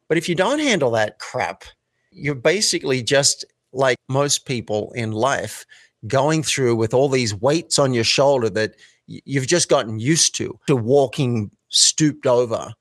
But 0.09 0.17
if 0.17 0.29
you 0.29 0.35
don't 0.35 0.59
handle 0.59 0.91
that 0.93 1.19
crap, 1.19 1.65
you're 2.11 2.35
basically 2.35 3.03
just 3.03 3.45
like 3.73 3.97
most 4.09 4.47
people 4.47 4.93
in 4.95 5.13
life 5.13 5.67
going 6.07 6.43
through 6.43 6.77
with 6.77 6.95
all 6.95 7.09
these 7.09 7.35
weights 7.35 7.79
on 7.79 7.93
your 7.93 8.05
shoulder 8.05 8.49
that 8.51 8.77
you've 9.07 9.47
just 9.47 9.69
gotten 9.69 9.99
used 9.99 10.35
to, 10.37 10.59
to 10.67 10.77
walking 10.77 11.51
stooped 11.69 12.27
over 12.27 12.73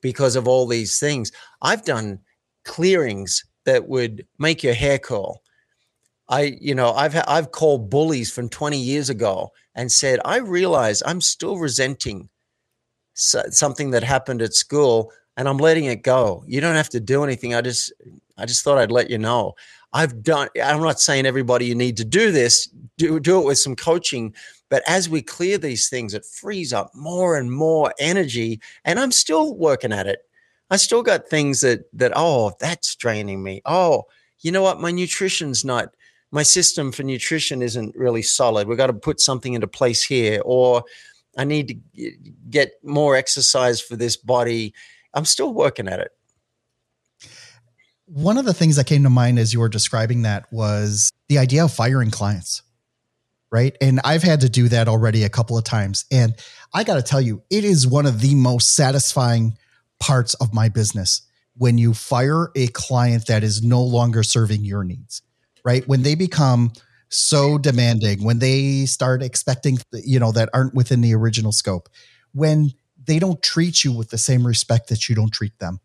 because 0.00 0.36
of 0.36 0.46
all 0.46 0.66
these 0.66 0.98
things. 0.98 1.32
I've 1.62 1.84
done 1.84 2.18
clearings 2.64 3.44
that 3.64 3.88
would 3.88 4.26
make 4.38 4.62
your 4.62 4.74
hair 4.74 4.98
curl. 4.98 5.41
I, 6.32 6.56
you 6.62 6.74
know, 6.74 6.92
I've 6.94 7.14
I've 7.28 7.52
called 7.52 7.90
bullies 7.90 8.32
from 8.32 8.48
20 8.48 8.78
years 8.78 9.10
ago 9.10 9.52
and 9.74 9.92
said, 9.92 10.18
I 10.24 10.38
realize 10.38 11.02
I'm 11.04 11.20
still 11.20 11.58
resenting 11.58 12.30
something 13.12 13.90
that 13.90 14.02
happened 14.02 14.40
at 14.40 14.54
school 14.54 15.12
and 15.36 15.46
I'm 15.46 15.58
letting 15.58 15.84
it 15.84 16.02
go. 16.02 16.42
You 16.46 16.62
don't 16.62 16.74
have 16.74 16.88
to 16.90 17.00
do 17.00 17.22
anything. 17.22 17.54
I 17.54 17.60
just 17.60 17.92
I 18.38 18.46
just 18.46 18.64
thought 18.64 18.78
I'd 18.78 18.90
let 18.90 19.10
you 19.10 19.18
know. 19.18 19.52
I've 19.92 20.22
done 20.22 20.48
I'm 20.64 20.80
not 20.80 21.00
saying 21.00 21.26
everybody 21.26 21.66
you 21.66 21.74
need 21.74 21.98
to 21.98 22.04
do 22.04 22.32
this. 22.32 22.66
Do 22.96 23.20
do 23.20 23.38
it 23.38 23.44
with 23.44 23.58
some 23.58 23.76
coaching, 23.76 24.34
but 24.70 24.82
as 24.88 25.10
we 25.10 25.20
clear 25.20 25.58
these 25.58 25.90
things 25.90 26.14
it 26.14 26.24
frees 26.24 26.72
up 26.72 26.94
more 26.94 27.36
and 27.36 27.52
more 27.52 27.92
energy 27.98 28.58
and 28.86 28.98
I'm 28.98 29.12
still 29.12 29.54
working 29.54 29.92
at 29.92 30.06
it. 30.06 30.20
I 30.70 30.76
still 30.78 31.02
got 31.02 31.28
things 31.28 31.60
that 31.60 31.84
that 31.92 32.12
oh, 32.16 32.52
that's 32.58 32.96
draining 32.96 33.42
me. 33.42 33.60
Oh, 33.66 34.04
you 34.40 34.50
know 34.50 34.62
what? 34.62 34.80
My 34.80 34.92
nutrition's 34.92 35.62
not 35.62 35.94
my 36.32 36.42
system 36.42 36.90
for 36.90 37.04
nutrition 37.04 37.62
isn't 37.62 37.94
really 37.94 38.22
solid. 38.22 38.66
We've 38.66 38.76
got 38.76 38.88
to 38.88 38.92
put 38.92 39.20
something 39.20 39.54
into 39.54 39.68
place 39.68 40.02
here 40.02 40.42
or 40.44 40.82
I 41.38 41.44
need 41.44 41.68
to 41.68 42.10
get 42.50 42.72
more 42.82 43.14
exercise 43.14 43.80
for 43.80 43.94
this 43.94 44.16
body. 44.16 44.74
I'm 45.14 45.24
still 45.24 45.54
working 45.54 45.86
at 45.86 46.00
it 46.00 46.10
one 48.12 48.36
of 48.36 48.44
the 48.44 48.52
things 48.52 48.76
that 48.76 48.86
came 48.86 49.02
to 49.04 49.10
mind 49.10 49.38
as 49.38 49.54
you 49.54 49.60
were 49.60 49.68
describing 49.68 50.22
that 50.22 50.44
was 50.52 51.10
the 51.28 51.38
idea 51.38 51.64
of 51.64 51.72
firing 51.72 52.10
clients. 52.10 52.62
Right. 53.50 53.76
And 53.80 54.00
I've 54.02 54.22
had 54.22 54.40
to 54.42 54.48
do 54.48 54.68
that 54.68 54.88
already 54.88 55.24
a 55.24 55.28
couple 55.28 55.58
of 55.58 55.64
times. 55.64 56.06
And 56.10 56.34
I 56.72 56.84
got 56.84 56.94
to 56.94 57.02
tell 57.02 57.20
you, 57.20 57.42
it 57.50 57.64
is 57.64 57.86
one 57.86 58.06
of 58.06 58.20
the 58.20 58.34
most 58.34 58.74
satisfying 58.74 59.58
parts 60.00 60.32
of 60.34 60.54
my 60.54 60.70
business 60.70 61.22
when 61.56 61.76
you 61.76 61.92
fire 61.92 62.50
a 62.56 62.68
client 62.68 63.26
that 63.26 63.42
is 63.42 63.62
no 63.62 63.82
longer 63.82 64.22
serving 64.22 64.64
your 64.64 64.84
needs, 64.84 65.20
right? 65.64 65.86
When 65.86 66.02
they 66.02 66.14
become 66.14 66.72
so 67.08 67.58
demanding, 67.58 68.24
when 68.24 68.38
they 68.38 68.86
start 68.86 69.22
expecting, 69.22 69.78
you 69.92 70.18
know, 70.18 70.32
that 70.32 70.48
aren't 70.54 70.74
within 70.74 71.00
the 71.00 71.14
original 71.14 71.52
scope, 71.52 71.88
when 72.32 72.70
they 73.04 73.18
don't 73.18 73.42
treat 73.42 73.84
you 73.84 73.92
with 73.92 74.10
the 74.10 74.18
same 74.18 74.46
respect 74.46 74.88
that 74.88 75.08
you 75.08 75.14
don't 75.14 75.32
treat 75.32 75.58
them 75.58 75.80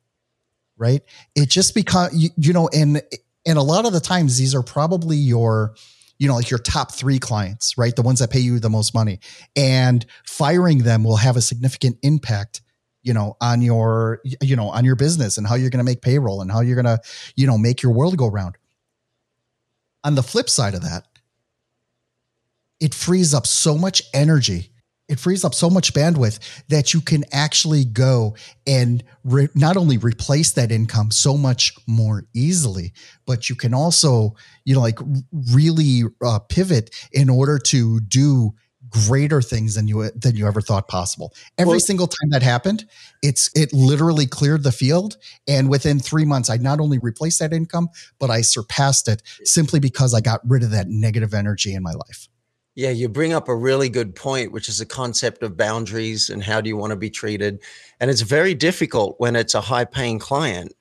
right? 0.78 1.02
It 1.36 1.50
just 1.50 1.76
because 1.76 2.14
you, 2.14 2.30
you 2.38 2.54
know, 2.54 2.70
and 2.74 3.02
and 3.46 3.58
a 3.58 3.62
lot 3.62 3.86
of 3.86 3.94
the 3.94 4.00
times 4.00 4.38
these 4.38 4.54
are 4.56 4.64
probably 4.64 5.18
your 5.18 5.76
you 6.20 6.28
know 6.28 6.36
like 6.36 6.50
your 6.50 6.60
top 6.60 6.92
three 6.92 7.20
clients 7.20 7.78
right 7.78 7.96
the 7.96 8.02
ones 8.02 8.20
that 8.20 8.32
pay 8.32 8.40
you 8.40 8.60
the 8.60 8.70
most 8.72 8.94
money 8.96 9.20
and 9.56 10.04
firing 10.26 10.80
them 10.80 11.04
will 11.04 11.18
have 11.18 11.38
a 11.38 11.42
significant 11.42 11.96
impact 12.02 12.62
you 13.04 13.14
know 13.14 13.38
on 13.40 13.62
your 13.62 14.20
you 14.42 14.56
know 14.56 14.70
on 14.70 14.84
your 14.84 14.96
business 14.96 15.38
and 15.38 15.46
how 15.46 15.54
you're 15.54 15.70
going 15.70 15.78
to 15.78 15.84
make 15.84 16.02
payroll 16.02 16.42
and 16.42 16.52
how 16.52 16.62
you're 16.62 16.82
going 16.82 16.98
to 16.98 17.00
you 17.36 17.46
know 17.46 17.56
make 17.56 17.84
your 17.84 17.92
world 17.92 18.18
go 18.18 18.28
round 18.28 18.58
on 20.08 20.16
the 20.16 20.24
flip 20.24 20.50
side 20.50 20.74
of 20.74 20.82
that 20.82 21.06
it 22.80 22.94
frees 22.94 23.34
up 23.34 23.48
so 23.48 23.78
much 23.78 24.02
energy. 24.14 24.72
It 25.08 25.20
frees 25.20 25.46
up 25.46 25.56
so 25.56 25.70
much 25.70 25.94
bandwidth 25.94 26.40
that 26.68 26.94
you 26.94 27.00
can 27.00 27.24
actually 27.32 27.86
go 27.86 28.36
and 28.66 29.04
re- 29.24 29.48
not 29.56 29.78
only 29.78 29.98
replace 29.98 30.52
that 30.52 30.70
income 30.70 31.12
so 31.12 31.38
much 31.38 31.74
more 31.88 32.26
easily 32.34 32.92
but 33.26 33.50
you 33.50 33.56
can 33.56 33.74
also 33.74 34.36
you 34.66 34.76
know 34.76 34.82
like 34.82 35.00
really 35.54 36.02
uh, 36.22 36.40
pivot 36.40 36.94
in 37.14 37.30
order 37.30 37.58
to 37.58 38.02
do 38.02 38.54
greater 38.90 39.42
things 39.42 39.76
than 39.76 39.88
you 39.88 40.10
than 40.12 40.36
you 40.36 40.48
ever 40.48 40.62
thought 40.62 40.88
possible 40.88 41.34
every 41.58 41.72
well, 41.72 41.80
single 41.80 42.08
time 42.08 42.30
that 42.30 42.44
happened 42.44 42.86
it's 43.22 43.50
it 43.56 43.72
literally 43.74 44.26
cleared 44.26 44.64
the 44.64 44.72
field 44.72 45.18
and 45.48 45.70
within 45.70 46.00
3 46.00 46.26
months 46.26 46.50
i 46.50 46.58
not 46.58 46.80
only 46.80 46.98
replaced 47.00 47.40
that 47.40 47.54
income 47.54 47.90
but 48.20 48.30
i 48.30 48.42
surpassed 48.42 49.08
it 49.08 49.22
simply 49.44 49.80
because 49.80 50.14
i 50.14 50.22
got 50.22 50.40
rid 50.48 50.64
of 50.64 50.72
that 50.72 50.88
negative 50.88 51.34
energy 51.34 51.74
in 51.74 51.84
my 51.84 51.94
life 51.94 52.28
yeah, 52.78 52.92
you 52.92 53.10
bring 53.10 53.34
up 53.34 53.50
a 53.50 53.56
really 53.56 53.90
good 53.90 54.14
point, 54.14 54.52
which 54.52 54.70
is 54.70 54.78
the 54.78 54.86
concept 54.86 55.42
of 55.42 55.58
boundaries 55.58 56.30
and 56.30 56.44
how 56.44 56.62
do 56.62 56.70
you 56.70 56.78
want 56.78 56.92
to 56.92 56.96
be 56.96 57.10
treated. 57.10 57.64
And 58.00 58.12
it's 58.12 58.22
very 58.22 58.54
difficult 58.54 59.16
when 59.18 59.36
it's 59.36 59.56
a 59.56 59.62
high 59.62 59.86
paying 59.86 60.20
client. 60.20 60.76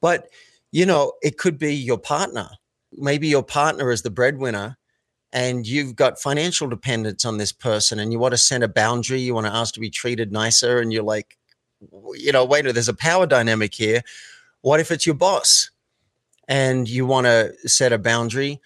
But, 0.00 0.30
you 0.72 0.86
know, 0.86 1.12
it 1.22 1.36
could 1.36 1.58
be 1.58 1.74
your 1.74 1.98
partner. 1.98 2.48
Maybe 2.94 3.28
your 3.28 3.42
partner 3.42 3.90
is 3.90 4.00
the 4.00 4.10
breadwinner 4.10 4.78
and 5.34 5.66
you've 5.66 5.96
got 5.96 6.20
financial 6.20 6.68
dependence 6.68 7.24
on 7.24 7.38
this 7.38 7.50
person 7.50 7.98
and 7.98 8.12
you 8.12 8.20
want 8.20 8.32
to 8.32 8.38
set 8.38 8.62
a 8.62 8.68
boundary, 8.68 9.20
you 9.20 9.34
want 9.34 9.48
to 9.48 9.52
ask 9.52 9.74
to 9.74 9.80
be 9.80 9.90
treated 9.90 10.30
nicer. 10.30 10.78
And 10.78 10.92
you're 10.92 11.02
like, 11.02 11.36
you 12.14 12.30
know, 12.30 12.44
wait, 12.44 12.72
there's 12.72 12.88
a 12.88 12.94
power 12.94 13.26
dynamic 13.26 13.74
here. 13.74 14.02
What 14.60 14.78
if 14.78 14.92
it's 14.92 15.04
your 15.04 15.16
boss 15.16 15.70
and 16.46 16.88
you 16.88 17.04
want 17.04 17.26
to 17.26 17.52
set 17.66 17.92
a 17.92 17.98
boundary? 17.98 18.60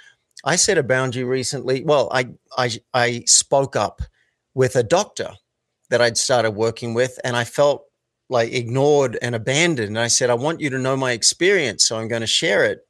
I 0.45 0.57
set 0.57 0.77
a 0.77 0.83
boundary 0.83 1.25
recently. 1.25 1.83
Well, 1.85 2.11
I, 2.13 2.29
I, 2.59 2.71
I 2.93 3.23
spoke 3.25 3.75
up 3.75 4.03
with 4.53 4.77
a 4.77 4.83
doctor 4.83 5.31
that 5.89 6.03
I'd 6.03 6.19
started 6.19 6.51
working 6.51 6.93
with, 6.93 7.19
and 7.25 7.35
I 7.35 7.45
felt 7.45 7.87
like 8.29 8.53
ignored 8.53 9.19
and 9.23 9.35
abandoned. 9.35 9.89
And 9.89 9.99
I 9.99 10.09
said, 10.09 10.29
I 10.29 10.35
want 10.35 10.61
you 10.61 10.69
to 10.69 10.79
know 10.79 10.99
my 10.99 11.13
experience, 11.13 11.89
so 11.89 11.99
I'm 11.99 12.09
going 12.09 12.21
to 12.21 12.27
share 12.27 12.67
it. 12.67 12.87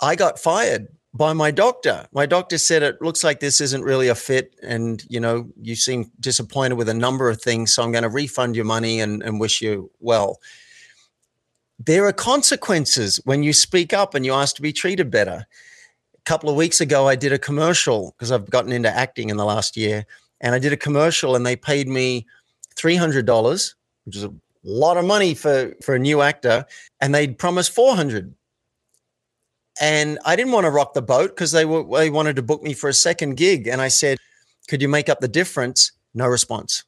I 0.00 0.16
got 0.16 0.38
fired 0.38 0.88
by 1.12 1.32
my 1.32 1.50
doctor. 1.50 2.06
My 2.12 2.26
doctor 2.26 2.58
said 2.58 2.82
it 2.82 3.02
looks 3.02 3.24
like 3.24 3.40
this 3.40 3.60
isn't 3.60 3.82
really 3.82 4.08
a 4.08 4.14
fit, 4.14 4.54
and 4.62 5.04
you 5.08 5.20
know 5.20 5.48
you 5.60 5.74
seem 5.74 6.10
disappointed 6.20 6.76
with 6.76 6.88
a 6.88 6.94
number 6.94 7.28
of 7.28 7.42
things, 7.42 7.74
so 7.74 7.82
I'm 7.82 7.92
going 7.92 8.04
to 8.04 8.08
refund 8.08 8.56
your 8.56 8.64
money 8.64 9.00
and, 9.00 9.22
and 9.22 9.40
wish 9.40 9.60
you 9.60 9.90
well. 10.00 10.38
There 11.78 12.06
are 12.06 12.12
consequences 12.12 13.20
when 13.24 13.42
you 13.42 13.52
speak 13.52 13.92
up 13.92 14.14
and 14.14 14.24
you 14.24 14.34
ask 14.34 14.54
to 14.56 14.62
be 14.62 14.72
treated 14.72 15.10
better 15.10 15.46
A 16.18 16.22
couple 16.24 16.50
of 16.50 16.56
weeks 16.56 16.80
ago, 16.80 17.08
I 17.08 17.16
did 17.16 17.32
a 17.32 17.38
commercial 17.38 18.14
because 18.16 18.30
I've 18.30 18.50
gotten 18.50 18.72
into 18.72 18.90
acting 18.90 19.30
in 19.30 19.36
the 19.38 19.44
last 19.46 19.76
year, 19.76 20.04
and 20.40 20.54
I 20.54 20.58
did 20.58 20.72
a 20.72 20.76
commercial, 20.76 21.34
and 21.34 21.44
they 21.46 21.56
paid 21.56 21.88
me 21.88 22.26
three 22.76 22.96
hundred 22.96 23.26
dollars, 23.26 23.74
which 24.04 24.16
is 24.16 24.24
a 24.24 24.32
lot 24.62 24.96
of 24.96 25.04
money 25.04 25.34
for 25.34 25.74
for 25.82 25.94
a 25.94 25.98
new 25.98 26.20
actor, 26.20 26.66
and 27.00 27.14
they'd 27.14 27.38
promised 27.38 27.72
four 27.72 27.96
hundred. 27.96 28.34
And 29.80 30.18
I 30.24 30.36
didn't 30.36 30.52
want 30.52 30.64
to 30.64 30.70
rock 30.70 30.94
the 30.94 31.02
boat 31.02 31.30
because 31.30 31.52
they 31.52 31.64
were 31.64 31.84
they 31.98 32.10
wanted 32.10 32.36
to 32.36 32.42
book 32.42 32.62
me 32.62 32.74
for 32.74 32.88
a 32.88 32.94
second 32.94 33.36
gig, 33.36 33.66
and 33.66 33.80
I 33.80 33.88
said, 33.88 34.18
"Could 34.68 34.82
you 34.82 34.88
make 34.88 35.08
up 35.08 35.20
the 35.20 35.28
difference?" 35.28 35.92
No 36.14 36.26
response. 36.26 36.84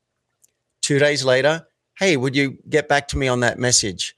Two 0.81 0.99
days 0.99 1.25
later, 1.25 1.67
hey, 1.99 2.17
would 2.17 2.35
you 2.35 2.59
get 2.69 2.89
back 2.89 3.09
to 3.09 3.19
me 3.19 3.29
on 3.29 3.41
that 3.41 3.59
message? 3.59 4.17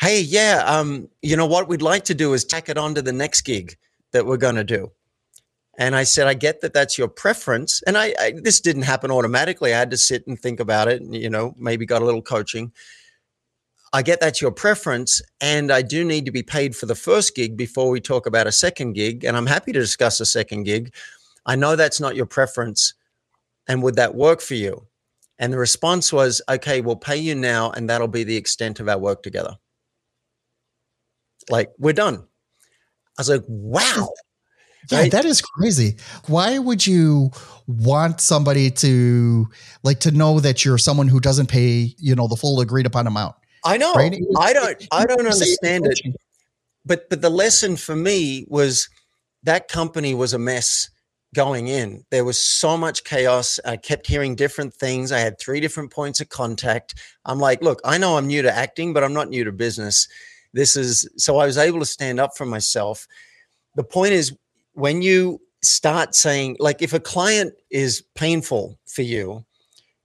Hey, 0.00 0.20
yeah, 0.20 0.64
um, 0.66 1.08
you 1.22 1.36
know 1.36 1.46
what 1.46 1.68
we'd 1.68 1.82
like 1.82 2.04
to 2.06 2.14
do 2.14 2.34
is 2.34 2.44
tack 2.44 2.68
it 2.68 2.76
on 2.76 2.94
to 2.96 3.02
the 3.02 3.12
next 3.12 3.42
gig 3.42 3.76
that 4.12 4.26
we're 4.26 4.36
going 4.36 4.56
to 4.56 4.64
do. 4.64 4.90
And 5.78 5.96
I 5.96 6.04
said, 6.04 6.26
I 6.26 6.34
get 6.34 6.60
that 6.60 6.72
that's 6.72 6.98
your 6.98 7.08
preference. 7.08 7.82
And 7.86 7.98
I, 7.98 8.14
I, 8.20 8.34
this 8.42 8.60
didn't 8.60 8.82
happen 8.82 9.10
automatically. 9.10 9.74
I 9.74 9.78
had 9.78 9.90
to 9.90 9.96
sit 9.96 10.26
and 10.26 10.38
think 10.38 10.60
about 10.60 10.88
it 10.88 11.02
and, 11.02 11.14
you 11.14 11.28
know, 11.28 11.54
maybe 11.58 11.84
got 11.84 12.02
a 12.02 12.04
little 12.04 12.22
coaching. 12.22 12.72
I 13.94 14.02
get 14.02 14.18
that's 14.18 14.42
your 14.42 14.50
preference. 14.50 15.22
And 15.40 15.70
I 15.70 15.80
do 15.80 16.04
need 16.04 16.24
to 16.26 16.32
be 16.32 16.42
paid 16.42 16.74
for 16.74 16.86
the 16.86 16.96
first 16.96 17.36
gig 17.36 17.56
before 17.56 17.88
we 17.88 18.00
talk 18.00 18.26
about 18.26 18.48
a 18.48 18.52
second 18.52 18.94
gig. 18.94 19.24
And 19.24 19.36
I'm 19.36 19.46
happy 19.46 19.70
to 19.70 19.78
discuss 19.78 20.18
a 20.18 20.26
second 20.26 20.64
gig. 20.64 20.92
I 21.46 21.54
know 21.54 21.76
that's 21.76 22.00
not 22.00 22.16
your 22.16 22.26
preference. 22.26 22.94
And 23.68 23.84
would 23.84 23.94
that 23.94 24.16
work 24.16 24.40
for 24.40 24.54
you? 24.54 24.88
And 25.38 25.52
the 25.52 25.58
response 25.58 26.12
was, 26.12 26.42
okay, 26.48 26.80
we'll 26.80 26.96
pay 26.96 27.16
you 27.16 27.36
now. 27.36 27.70
And 27.70 27.88
that'll 27.88 28.08
be 28.08 28.24
the 28.24 28.36
extent 28.36 28.80
of 28.80 28.88
our 28.88 28.98
work 28.98 29.22
together. 29.22 29.54
Like, 31.48 31.70
we're 31.78 31.92
done. 31.92 32.16
I 32.16 33.20
was 33.20 33.30
like, 33.30 33.44
wow. 33.46 34.08
Yeah, 34.90 34.98
right? 34.98 35.12
that 35.12 35.24
is 35.24 35.40
crazy. 35.40 35.96
Why 36.26 36.58
would 36.58 36.86
you 36.86 37.30
want 37.66 38.20
somebody 38.20 38.70
to 38.72 39.48
like 39.82 40.00
to 40.00 40.10
know 40.10 40.40
that 40.40 40.62
you're 40.62 40.76
someone 40.76 41.08
who 41.08 41.20
doesn't 41.20 41.46
pay, 41.46 41.94
you 41.96 42.14
know, 42.14 42.28
the 42.28 42.36
full 42.36 42.60
agreed 42.60 42.84
upon 42.84 43.06
amount? 43.06 43.34
I 43.64 43.76
know. 43.76 43.94
Right? 43.94 44.20
I 44.38 44.52
don't 44.52 44.86
I 44.92 45.06
don't 45.06 45.20
understand 45.20 45.86
it. 45.86 46.00
But 46.84 47.08
but 47.08 47.22
the 47.22 47.30
lesson 47.30 47.76
for 47.76 47.96
me 47.96 48.44
was 48.48 48.88
that 49.42 49.68
company 49.68 50.14
was 50.14 50.34
a 50.34 50.38
mess 50.38 50.90
going 51.34 51.68
in. 51.68 52.04
There 52.10 52.24
was 52.24 52.40
so 52.40 52.76
much 52.76 53.04
chaos. 53.04 53.58
I 53.64 53.76
kept 53.76 54.06
hearing 54.06 54.36
different 54.36 54.72
things. 54.72 55.12
I 55.12 55.18
had 55.18 55.38
three 55.38 55.60
different 55.60 55.90
points 55.90 56.20
of 56.20 56.28
contact. 56.28 56.94
I'm 57.24 57.38
like, 57.40 57.60
look, 57.60 57.80
I 57.84 57.98
know 57.98 58.16
I'm 58.16 58.26
new 58.26 58.42
to 58.42 58.56
acting, 58.56 58.92
but 58.92 59.02
I'm 59.02 59.12
not 59.12 59.28
new 59.28 59.44
to 59.44 59.52
business. 59.52 60.08
This 60.52 60.76
is 60.76 61.08
so 61.16 61.38
I 61.38 61.46
was 61.46 61.58
able 61.58 61.80
to 61.80 61.86
stand 61.86 62.20
up 62.20 62.36
for 62.36 62.46
myself. 62.46 63.06
The 63.74 63.84
point 63.84 64.12
is, 64.12 64.36
when 64.74 65.02
you 65.02 65.40
start 65.62 66.14
saying, 66.14 66.56
like, 66.60 66.80
if 66.80 66.92
a 66.92 67.00
client 67.00 67.54
is 67.70 68.02
painful 68.14 68.78
for 68.86 69.02
you, 69.02 69.44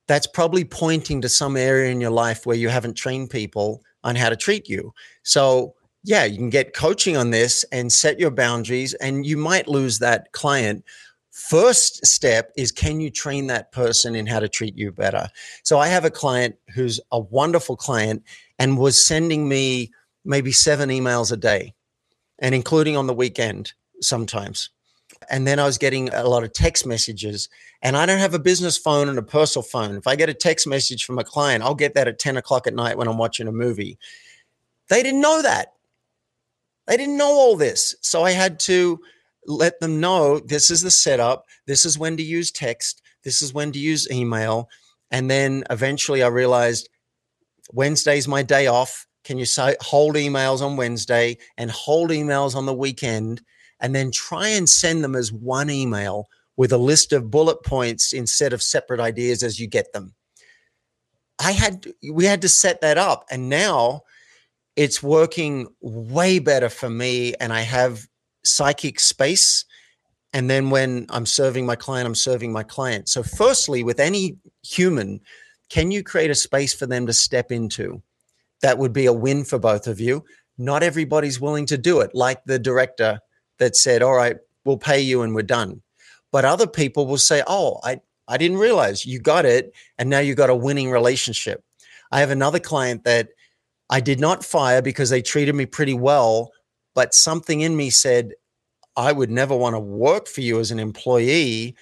that's 0.09 0.25
probably 0.25 0.65
pointing 0.65 1.21
to 1.21 1.29
some 1.29 1.55
area 1.55 1.91
in 1.91 2.01
your 2.01 2.09
life 2.09 2.47
where 2.47 2.57
you 2.57 2.67
haven't 2.67 2.95
trained 2.95 3.29
people 3.29 3.83
on 4.03 4.15
how 4.15 4.27
to 4.27 4.35
treat 4.35 4.67
you. 4.67 4.91
So, 5.21 5.75
yeah, 6.03 6.25
you 6.25 6.35
can 6.35 6.49
get 6.49 6.73
coaching 6.73 7.15
on 7.15 7.29
this 7.29 7.63
and 7.71 7.93
set 7.93 8.19
your 8.19 8.31
boundaries, 8.31 8.95
and 8.95 9.23
you 9.23 9.37
might 9.37 9.67
lose 9.67 9.99
that 9.99 10.31
client. 10.31 10.83
First 11.29 12.03
step 12.07 12.51
is 12.57 12.71
can 12.71 12.99
you 12.99 13.11
train 13.11 13.45
that 13.47 13.71
person 13.71 14.15
in 14.15 14.25
how 14.25 14.39
to 14.39 14.49
treat 14.49 14.75
you 14.75 14.91
better? 14.91 15.29
So 15.63 15.77
i 15.77 15.87
have 15.87 16.05
a 16.05 16.09
client 16.09 16.55
who's 16.73 16.99
a 17.11 17.19
wonderful 17.19 17.77
client 17.77 18.23
and 18.57 18.79
was 18.79 19.05
sending 19.05 19.47
me 19.47 19.91
maybe 20.25 20.51
seven 20.51 20.89
emails 20.89 21.31
a 21.31 21.37
day 21.37 21.75
and 22.39 22.55
including 22.55 22.97
on 22.97 23.07
the 23.07 23.13
weekend 23.13 23.73
sometimes 24.01 24.69
and 25.29 25.45
then 25.45 25.59
i 25.59 25.65
was 25.65 25.77
getting 25.77 26.09
a 26.13 26.23
lot 26.23 26.43
of 26.43 26.53
text 26.53 26.85
messages 26.85 27.49
and 27.81 27.97
i 27.97 28.05
don't 28.05 28.19
have 28.19 28.33
a 28.33 28.39
business 28.39 28.77
phone 28.77 29.09
and 29.09 29.17
a 29.17 29.23
personal 29.23 29.63
phone 29.63 29.95
if 29.95 30.07
i 30.07 30.15
get 30.15 30.29
a 30.29 30.33
text 30.33 30.67
message 30.67 31.03
from 31.03 31.19
a 31.19 31.23
client 31.23 31.63
i'll 31.63 31.75
get 31.75 31.93
that 31.93 32.07
at 32.07 32.19
10 32.19 32.37
o'clock 32.37 32.67
at 32.67 32.73
night 32.73 32.97
when 32.97 33.07
i'm 33.07 33.17
watching 33.17 33.47
a 33.47 33.51
movie 33.51 33.97
they 34.89 35.03
didn't 35.03 35.21
know 35.21 35.41
that 35.41 35.73
they 36.87 36.97
didn't 36.97 37.17
know 37.17 37.31
all 37.31 37.55
this 37.55 37.95
so 38.01 38.23
i 38.23 38.31
had 38.31 38.59
to 38.59 38.99
let 39.45 39.79
them 39.79 39.99
know 39.99 40.39
this 40.39 40.69
is 40.69 40.81
the 40.81 40.91
setup. 40.91 41.45
This 41.65 41.85
is 41.85 41.97
when 41.97 42.17
to 42.17 42.23
use 42.23 42.51
text. 42.51 43.01
This 43.23 43.41
is 43.41 43.53
when 43.53 43.71
to 43.71 43.79
use 43.79 44.09
email. 44.11 44.69
And 45.11 45.29
then 45.29 45.63
eventually 45.69 46.23
I 46.23 46.27
realized 46.27 46.89
Wednesday's 47.73 48.27
my 48.27 48.43
day 48.43 48.67
off. 48.67 49.07
Can 49.23 49.37
you 49.37 49.45
say 49.45 49.75
hold 49.81 50.15
emails 50.15 50.61
on 50.61 50.77
Wednesday 50.77 51.37
and 51.57 51.69
hold 51.71 52.11
emails 52.11 52.55
on 52.55 52.65
the 52.65 52.73
weekend? 52.73 53.41
And 53.79 53.95
then 53.95 54.11
try 54.11 54.49
and 54.49 54.67
send 54.67 55.03
them 55.03 55.15
as 55.15 55.31
one 55.31 55.69
email 55.69 56.27
with 56.57 56.73
a 56.73 56.77
list 56.77 57.13
of 57.13 57.31
bullet 57.31 57.63
points 57.63 58.11
instead 58.11 58.51
of 58.51 58.61
separate 58.61 58.99
ideas 58.99 59.43
as 59.43 59.59
you 59.59 59.67
get 59.67 59.93
them. 59.93 60.13
I 61.39 61.53
had 61.53 61.87
we 62.11 62.25
had 62.25 62.41
to 62.41 62.49
set 62.49 62.81
that 62.81 62.97
up 62.97 63.25
and 63.31 63.47
now 63.47 64.01
it's 64.75 65.01
working 65.01 65.67
way 65.81 66.39
better 66.39 66.69
for 66.69 66.89
me 66.89 67.33
and 67.39 67.53
I 67.53 67.61
have 67.61 68.07
psychic 68.43 68.99
space. 68.99 69.65
And 70.33 70.49
then 70.49 70.69
when 70.69 71.05
I'm 71.09 71.25
serving 71.25 71.65
my 71.65 71.75
client, 71.75 72.07
I'm 72.07 72.15
serving 72.15 72.51
my 72.51 72.63
client. 72.63 73.09
So, 73.09 73.23
firstly, 73.23 73.83
with 73.83 73.99
any 73.99 74.37
human, 74.63 75.21
can 75.69 75.91
you 75.91 76.03
create 76.03 76.29
a 76.29 76.35
space 76.35 76.73
for 76.73 76.85
them 76.85 77.07
to 77.07 77.13
step 77.13 77.51
into? 77.51 78.01
That 78.61 78.77
would 78.77 78.93
be 78.93 79.05
a 79.05 79.13
win 79.13 79.43
for 79.43 79.59
both 79.59 79.87
of 79.87 79.99
you. 79.99 80.23
Not 80.57 80.83
everybody's 80.83 81.39
willing 81.39 81.65
to 81.67 81.77
do 81.77 82.01
it, 82.01 82.13
like 82.13 82.43
the 82.45 82.59
director 82.59 83.19
that 83.59 83.75
said, 83.75 84.01
All 84.01 84.15
right, 84.15 84.37
we'll 84.65 84.77
pay 84.77 84.99
you 84.99 85.21
and 85.21 85.35
we're 85.35 85.43
done. 85.43 85.81
But 86.31 86.45
other 86.45 86.67
people 86.67 87.07
will 87.07 87.17
say, 87.17 87.43
Oh, 87.47 87.79
I, 87.83 88.01
I 88.27 88.37
didn't 88.37 88.57
realize 88.57 89.05
you 89.05 89.19
got 89.19 89.45
it. 89.45 89.73
And 89.97 90.09
now 90.09 90.19
you 90.19 90.35
got 90.35 90.49
a 90.49 90.55
winning 90.55 90.91
relationship. 90.91 91.63
I 92.11 92.19
have 92.19 92.31
another 92.31 92.59
client 92.59 93.03
that 93.03 93.29
I 93.89 93.99
did 93.99 94.19
not 94.19 94.45
fire 94.45 94.81
because 94.81 95.09
they 95.09 95.21
treated 95.21 95.55
me 95.55 95.65
pretty 95.65 95.93
well, 95.93 96.51
but 96.95 97.13
something 97.13 97.61
in 97.61 97.75
me 97.75 97.89
said, 97.89 98.33
I 98.95 99.11
would 99.11 99.31
never 99.31 99.55
want 99.55 99.75
to 99.75 99.79
work 99.79 100.27
for 100.27 100.41
you 100.41 100.59
as 100.59 100.71
an 100.71 100.79
employee 100.79 101.75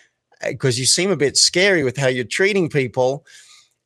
because 0.47 0.77
eh, 0.77 0.81
you 0.81 0.85
seem 0.85 1.09
a 1.09 1.17
bit 1.17 1.35
scary 1.35 1.83
with 1.83 1.97
how 1.97 2.07
you're 2.07 2.25
treating 2.25 2.69
people. 2.69 3.25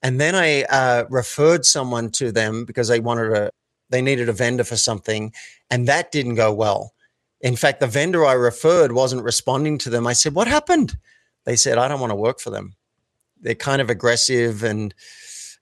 And 0.04 0.20
then 0.20 0.36
I 0.36 0.64
uh, 0.64 1.06
referred 1.10 1.66
someone 1.66 2.10
to 2.12 2.32
them 2.32 2.66
because 2.66 2.88
they 2.88 3.00
wanted 3.00 3.32
a, 3.34 3.50
they 3.90 4.02
needed 4.02 4.30
a 4.30 4.34
vendor 4.34 4.64
for 4.64 4.76
something, 4.76 5.34
and 5.70 5.88
that 5.88 6.12
didn't 6.12 6.36
go 6.36 6.52
well. 6.52 6.94
In 7.42 7.56
fact, 7.56 7.80
the 7.80 7.88
vendor 7.88 8.26
I 8.26 8.34
referred 8.34 8.92
wasn't 8.92 9.24
responding 9.24 9.78
to 9.80 9.90
them. 9.90 10.08
I 10.08 10.14
said, 10.14 10.36
"What 10.36 10.48
happened?" 10.48 10.98
They 11.46 11.56
said, 11.56 11.78
"I 11.78 11.88
don't 11.88 12.00
want 12.00 12.12
to 12.12 12.16
work 12.16 12.40
for 12.40 12.52
them. 12.52 12.76
They're 13.40 13.56
kind 13.56 13.82
of 13.82 13.90
aggressive 13.90 14.64
and." 14.64 14.94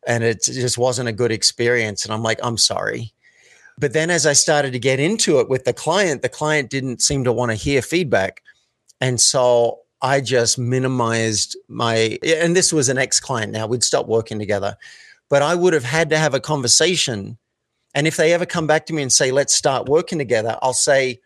And 0.07 0.23
it 0.23 0.43
just 0.45 0.77
wasn't 0.77 1.09
a 1.09 1.13
good 1.13 1.31
experience. 1.31 2.05
And 2.05 2.13
I'm 2.13 2.23
like, 2.23 2.39
I'm 2.41 2.57
sorry. 2.57 3.13
But 3.77 3.91
then 3.91 4.09
as 4.09 4.25
I 4.25 4.31
started 4.31 4.71
to 4.71 4.79
get 4.79 4.97
into 4.97 5.39
it 5.39 5.49
with 5.49 5.65
the 5.65 5.73
client, 5.73 6.21
the 6.21 6.29
client 6.29 6.69
didn't 6.69 7.01
seem 7.01 7.25
to 7.25 7.33
want 7.33 7.51
to 7.51 7.55
hear 7.55 7.81
feedback. 7.81 8.41
And 9.01 9.19
so 9.19 9.79
I 10.01 10.21
just 10.21 10.57
minimized 10.57 11.57
my, 11.67 12.17
and 12.23 12.55
this 12.55 12.71
was 12.71 12.87
an 12.87 12.97
ex 12.97 13.19
client 13.19 13.51
now, 13.51 13.67
we'd 13.67 13.83
stopped 13.83 14.07
working 14.07 14.39
together, 14.39 14.77
but 15.29 15.41
I 15.41 15.53
would 15.53 15.73
have 15.73 15.83
had 15.83 16.09
to 16.11 16.17
have 16.17 16.33
a 16.33 16.39
conversation. 16.39 17.37
And 17.93 18.07
if 18.07 18.15
they 18.15 18.33
ever 18.33 18.45
come 18.45 18.67
back 18.67 18.85
to 18.85 18.93
me 18.93 19.01
and 19.01 19.11
say, 19.11 19.31
let's 19.31 19.53
start 19.53 19.89
working 19.89 20.17
together, 20.17 20.57
I'll 20.61 20.73
say, 20.73 21.19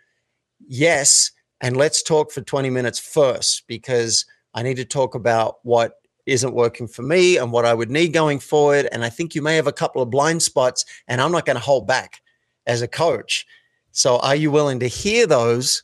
yes. 0.73 1.31
And 1.61 1.77
let's 1.77 2.01
talk 2.01 2.31
for 2.31 2.41
20 2.41 2.69
minutes 2.69 2.99
first 2.99 3.63
because 3.67 4.25
I 4.53 4.63
need 4.63 4.77
to 4.77 4.85
talk 4.85 5.15
about 5.15 5.57
what 5.63 5.93
isn't 6.25 6.53
working 6.53 6.87
for 6.87 7.03
me 7.03 7.37
and 7.37 7.51
what 7.51 7.65
I 7.65 7.73
would 7.73 7.91
need 7.91 8.11
going 8.11 8.39
forward. 8.39 8.87
And 8.91 9.03
I 9.03 9.09
think 9.09 9.35
you 9.35 9.41
may 9.41 9.55
have 9.55 9.67
a 9.67 9.71
couple 9.71 10.01
of 10.01 10.09
blind 10.09 10.41
spots, 10.41 10.83
and 11.07 11.21
I'm 11.21 11.31
not 11.31 11.45
going 11.45 11.55
to 11.55 11.61
hold 11.61 11.87
back 11.87 12.21
as 12.65 12.81
a 12.81 12.87
coach. 12.87 13.45
So, 13.91 14.17
are 14.17 14.35
you 14.35 14.49
willing 14.49 14.79
to 14.79 14.87
hear 14.87 15.27
those? 15.27 15.83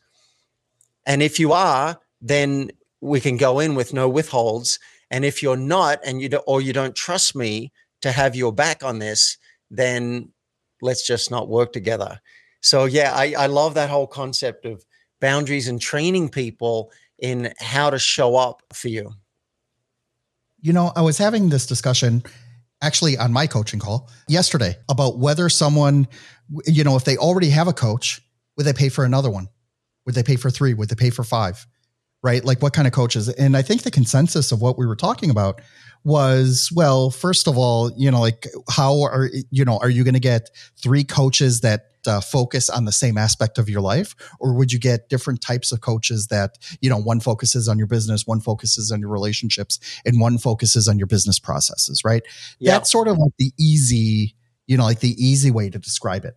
And 1.06 1.22
if 1.22 1.40
you 1.40 1.52
are, 1.54 2.00
then 2.22 2.72
we 3.02 3.20
can 3.20 3.38
go 3.38 3.60
in 3.60 3.76
with 3.76 3.94
no 3.94 4.10
withholds. 4.10 4.80
And 5.12 5.24
if 5.24 5.44
you're 5.44 5.58
not, 5.58 6.00
and 6.06 6.22
you 6.22 6.30
do, 6.30 6.38
or 6.48 6.62
you 6.62 6.74
don't 6.74 6.96
trust 6.96 7.36
me 7.36 7.72
to 8.02 8.12
have 8.12 8.36
your 8.36 8.52
back 8.52 8.84
on 8.84 9.00
this, 9.00 9.38
then 9.70 10.30
let's 10.82 11.06
just 11.06 11.30
not 11.30 11.48
work 11.48 11.74
together. 11.74 12.20
So, 12.62 12.86
yeah, 12.86 13.14
I, 13.16 13.34
I 13.38 13.46
love 13.48 13.74
that 13.76 13.90
whole 13.90 14.08
concept 14.08 14.66
of 14.66 14.84
boundaries 15.22 15.68
and 15.68 15.80
training 15.82 16.30
people 16.30 16.92
in 17.18 17.54
how 17.60 17.90
to 17.90 18.00
show 18.00 18.36
up 18.36 18.64
for 18.74 18.88
you. 18.88 19.12
You 20.62 20.74
know, 20.74 20.92
I 20.96 21.02
was 21.02 21.18
having 21.18 21.50
this 21.50 21.66
discussion 21.66 22.24
actually 22.82 23.18
on 23.18 23.34
my 23.34 23.48
coaching 23.48 23.80
call 23.80 24.10
yesterday 24.28 24.78
about 24.90 25.18
whether 25.18 25.50
someone, 25.50 26.08
you 26.66 26.84
know, 26.84 26.96
if 26.96 27.04
they 27.04 27.18
already 27.18 27.50
have 27.50 27.68
a 27.68 27.74
coach, 27.74 28.22
would 28.58 28.66
they 28.66 28.74
pay 28.74 28.90
for 28.90 29.04
another 29.06 29.30
one? 29.30 29.48
Would 30.06 30.16
they 30.16 30.24
pay 30.24 30.36
for 30.36 30.50
three? 30.50 30.74
Would 30.74 30.90
they 30.90 30.96
pay 30.96 31.10
for 31.10 31.24
five? 31.24 31.66
Right? 32.24 32.44
Like 32.44 32.62
what 32.62 32.74
kind 32.74 32.88
of 32.88 32.94
coaches? 32.94 33.30
And 33.30 33.56
I 33.56 33.62
think 33.62 33.84
the 33.84 33.92
consensus 33.92 34.52
of 34.52 34.62
what 34.62 34.78
we 34.78 34.86
were 34.86 34.96
talking 34.96 35.30
about 35.30 35.62
was 36.04 36.72
well, 36.74 37.10
first 37.10 37.48
of 37.48 37.58
all, 37.58 37.92
you 37.98 38.10
know, 38.10 38.22
like 38.22 38.48
how 38.70 39.02
are, 39.02 39.30
you 39.52 39.66
know, 39.66 39.78
are 39.80 39.90
you 39.90 40.04
going 40.04 40.14
to 40.14 40.20
get 40.20 40.50
three 40.82 41.04
coaches 41.04 41.62
that 41.62 41.86
uh, 42.08 42.22
focus 42.22 42.70
on 42.70 42.86
the 42.86 42.92
same 42.92 43.18
aspect 43.18 43.58
of 43.58 43.70
your 43.70 43.82
life? 43.82 44.16
Or 44.40 44.54
would 44.54 44.72
you 44.72 44.80
get 44.80 45.10
different 45.10 45.42
types 45.42 45.72
of 45.72 45.82
coaches 45.82 46.28
that 46.28 46.58
you 46.82 46.90
know 46.90 46.98
one 46.98 47.20
focuses 47.20 47.68
on 47.68 47.78
your 47.78 47.88
business 47.88 48.26
one 48.26 48.40
focuses 48.40 48.92
on 48.92 49.02
your 49.02 49.10
relationships 49.10 49.80
and 50.06 50.20
one 50.20 50.38
focuses 50.38 50.88
on 50.88 50.98
your 50.98 51.08
business 51.08 51.40
processes 51.40 52.02
right? 52.06 52.24
Yeah. 52.60 52.72
that's 52.72 52.92
sort 52.92 53.08
of 53.08 53.18
like 53.18 53.34
the 53.38 53.52
easy 53.60 54.36
you 54.68 54.78
know 54.78 54.84
like 54.84 55.00
the 55.00 55.16
easy 55.24 55.52
way 55.52 55.70
to 55.70 55.80
describe 55.80 56.26
it. 56.26 56.36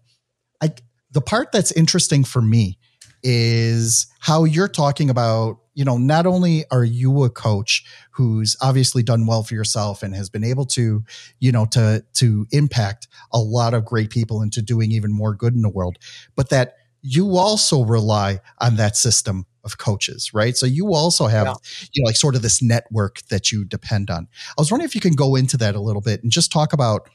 I 0.61 0.70
the 1.11 1.20
part 1.20 1.53
that's 1.53 1.72
interesting 1.72 2.25
for 2.25 2.42
me 2.42 2.79
is 3.22 4.09
how 4.18 4.44
you're 4.44 4.68
talking 4.68 5.11
about 5.11 5.59
you 5.75 5.85
know 5.85 5.97
not 5.97 6.27
only 6.27 6.65
are 6.71 6.85
you 6.85 7.25
a 7.25 7.31
coach 7.31 7.85
who's 8.13 8.57
obviously 8.61 9.03
done 9.03 9.27
well 9.27 9.43
for 9.43 9.55
yourself 9.55 10.03
and 10.03 10.15
has 10.15 10.29
been 10.29 10.45
able 10.45 10.67
to 10.67 11.05
you 11.41 11.53
know 11.53 11.67
to 11.67 12.05
to 12.15 12.47
impact 12.51 13.09
a 13.33 13.39
lot 13.39 13.75
of 13.75 13.85
great 13.85 14.11
people 14.11 14.43
into 14.43 14.63
doing 14.63 14.93
even 14.93 15.13
more 15.13 15.35
good 15.35 15.55
in 15.55 15.63
the 15.63 15.69
world 15.69 15.99
but 16.37 16.51
that 16.51 16.77
you 17.03 17.37
also 17.37 17.85
rely 17.85 18.41
on 18.61 18.77
that 18.77 18.97
system 18.97 19.47
of 19.65 19.79
coaches 19.79 20.33
right 20.35 20.57
so 20.57 20.67
you 20.67 20.95
also 20.95 21.27
have 21.27 21.47
yeah. 21.47 21.55
you 21.93 22.03
know 22.03 22.07
like 22.07 22.17
sort 22.17 22.35
of 22.35 22.43
this 22.43 22.63
network 22.63 23.21
that 23.29 23.53
you 23.53 23.65
depend 23.65 24.11
on 24.11 24.27
i 24.51 24.61
was 24.61 24.71
wondering 24.71 24.87
if 24.87 24.95
you 24.95 25.01
can 25.01 25.15
go 25.15 25.37
into 25.37 25.57
that 25.57 25.75
a 25.75 25.81
little 25.81 26.03
bit 26.03 26.23
and 26.23 26.33
just 26.33 26.51
talk 26.51 26.73
about 26.73 27.09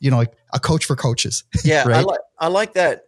you 0.00 0.10
know 0.10 0.16
like 0.16 0.32
a 0.52 0.60
coach 0.60 0.84
for 0.84 0.96
coaches 0.96 1.44
yeah 1.64 1.82
right? 1.86 1.98
I, 1.98 2.02
like 2.02 2.20
I 2.38 2.46
like 2.48 2.74
that 2.74 3.07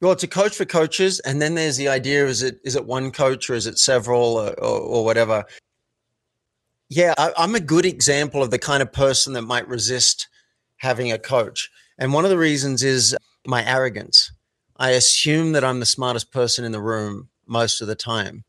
well, 0.00 0.12
it's 0.12 0.22
a 0.22 0.28
coach 0.28 0.54
for 0.56 0.64
coaches, 0.64 1.20
and 1.20 1.42
then 1.42 1.54
there's 1.54 1.76
the 1.76 1.88
idea: 1.88 2.26
is 2.26 2.42
it 2.42 2.60
is 2.64 2.76
it 2.76 2.86
one 2.86 3.10
coach 3.10 3.50
or 3.50 3.54
is 3.54 3.66
it 3.66 3.78
several 3.78 4.36
or, 4.36 4.50
or, 4.60 4.80
or 4.80 5.04
whatever? 5.04 5.44
Yeah, 6.88 7.14
I, 7.18 7.32
I'm 7.36 7.54
a 7.54 7.60
good 7.60 7.84
example 7.84 8.42
of 8.42 8.50
the 8.50 8.58
kind 8.58 8.82
of 8.82 8.92
person 8.92 9.32
that 9.34 9.42
might 9.42 9.68
resist 9.68 10.28
having 10.76 11.10
a 11.12 11.18
coach, 11.18 11.70
and 11.98 12.12
one 12.12 12.24
of 12.24 12.30
the 12.30 12.38
reasons 12.38 12.82
is 12.82 13.16
my 13.46 13.64
arrogance. 13.64 14.32
I 14.76 14.90
assume 14.90 15.52
that 15.52 15.64
I'm 15.64 15.80
the 15.80 15.86
smartest 15.86 16.30
person 16.32 16.64
in 16.64 16.72
the 16.72 16.80
room 16.80 17.28
most 17.46 17.80
of 17.80 17.88
the 17.88 17.96
time, 17.96 18.44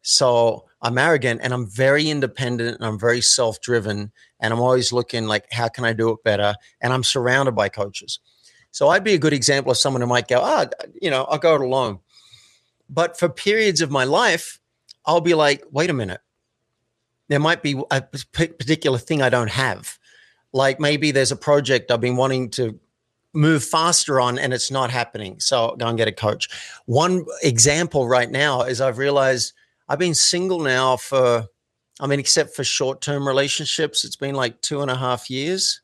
so 0.00 0.64
I'm 0.80 0.96
arrogant 0.96 1.40
and 1.42 1.52
I'm 1.52 1.68
very 1.68 2.08
independent 2.08 2.76
and 2.76 2.86
I'm 2.86 2.98
very 2.98 3.20
self-driven, 3.20 4.10
and 4.40 4.52
I'm 4.54 4.60
always 4.60 4.92
looking 4.92 5.26
like, 5.26 5.44
how 5.52 5.68
can 5.68 5.84
I 5.84 5.92
do 5.92 6.10
it 6.10 6.24
better? 6.24 6.54
And 6.80 6.92
I'm 6.92 7.04
surrounded 7.04 7.52
by 7.52 7.68
coaches. 7.68 8.20
So 8.78 8.90
I'd 8.90 9.02
be 9.02 9.14
a 9.14 9.18
good 9.18 9.32
example 9.32 9.72
of 9.72 9.76
someone 9.76 10.02
who 10.02 10.06
might 10.06 10.28
go, 10.28 10.40
ah, 10.40 10.66
you 11.02 11.10
know, 11.10 11.24
I'll 11.24 11.38
go 11.38 11.56
it 11.56 11.60
alone. 11.60 11.98
But 12.88 13.18
for 13.18 13.28
periods 13.28 13.80
of 13.80 13.90
my 13.90 14.04
life, 14.04 14.60
I'll 15.04 15.20
be 15.20 15.34
like, 15.34 15.64
wait 15.72 15.90
a 15.90 15.92
minute. 15.92 16.20
There 17.26 17.40
might 17.40 17.60
be 17.60 17.82
a 17.90 18.02
particular 18.02 18.98
thing 18.98 19.20
I 19.20 19.30
don't 19.30 19.50
have. 19.50 19.98
Like 20.52 20.78
maybe 20.78 21.10
there's 21.10 21.32
a 21.32 21.36
project 21.36 21.90
I've 21.90 22.00
been 22.00 22.14
wanting 22.14 22.50
to 22.50 22.78
move 23.34 23.64
faster 23.64 24.20
on 24.20 24.38
and 24.38 24.54
it's 24.54 24.70
not 24.70 24.92
happening. 24.92 25.40
So 25.40 25.74
go 25.76 25.88
and 25.88 25.98
get 25.98 26.06
a 26.06 26.12
coach. 26.12 26.48
One 26.86 27.26
example 27.42 28.06
right 28.06 28.30
now 28.30 28.62
is 28.62 28.80
I've 28.80 28.98
realized 28.98 29.54
I've 29.88 29.98
been 29.98 30.14
single 30.14 30.60
now 30.60 30.98
for, 30.98 31.48
I 31.98 32.06
mean, 32.06 32.20
except 32.20 32.54
for 32.54 32.62
short 32.62 33.00
term 33.00 33.26
relationships, 33.26 34.04
it's 34.04 34.14
been 34.14 34.36
like 34.36 34.60
two 34.60 34.82
and 34.82 34.90
a 34.92 34.96
half 34.96 35.28
years, 35.28 35.82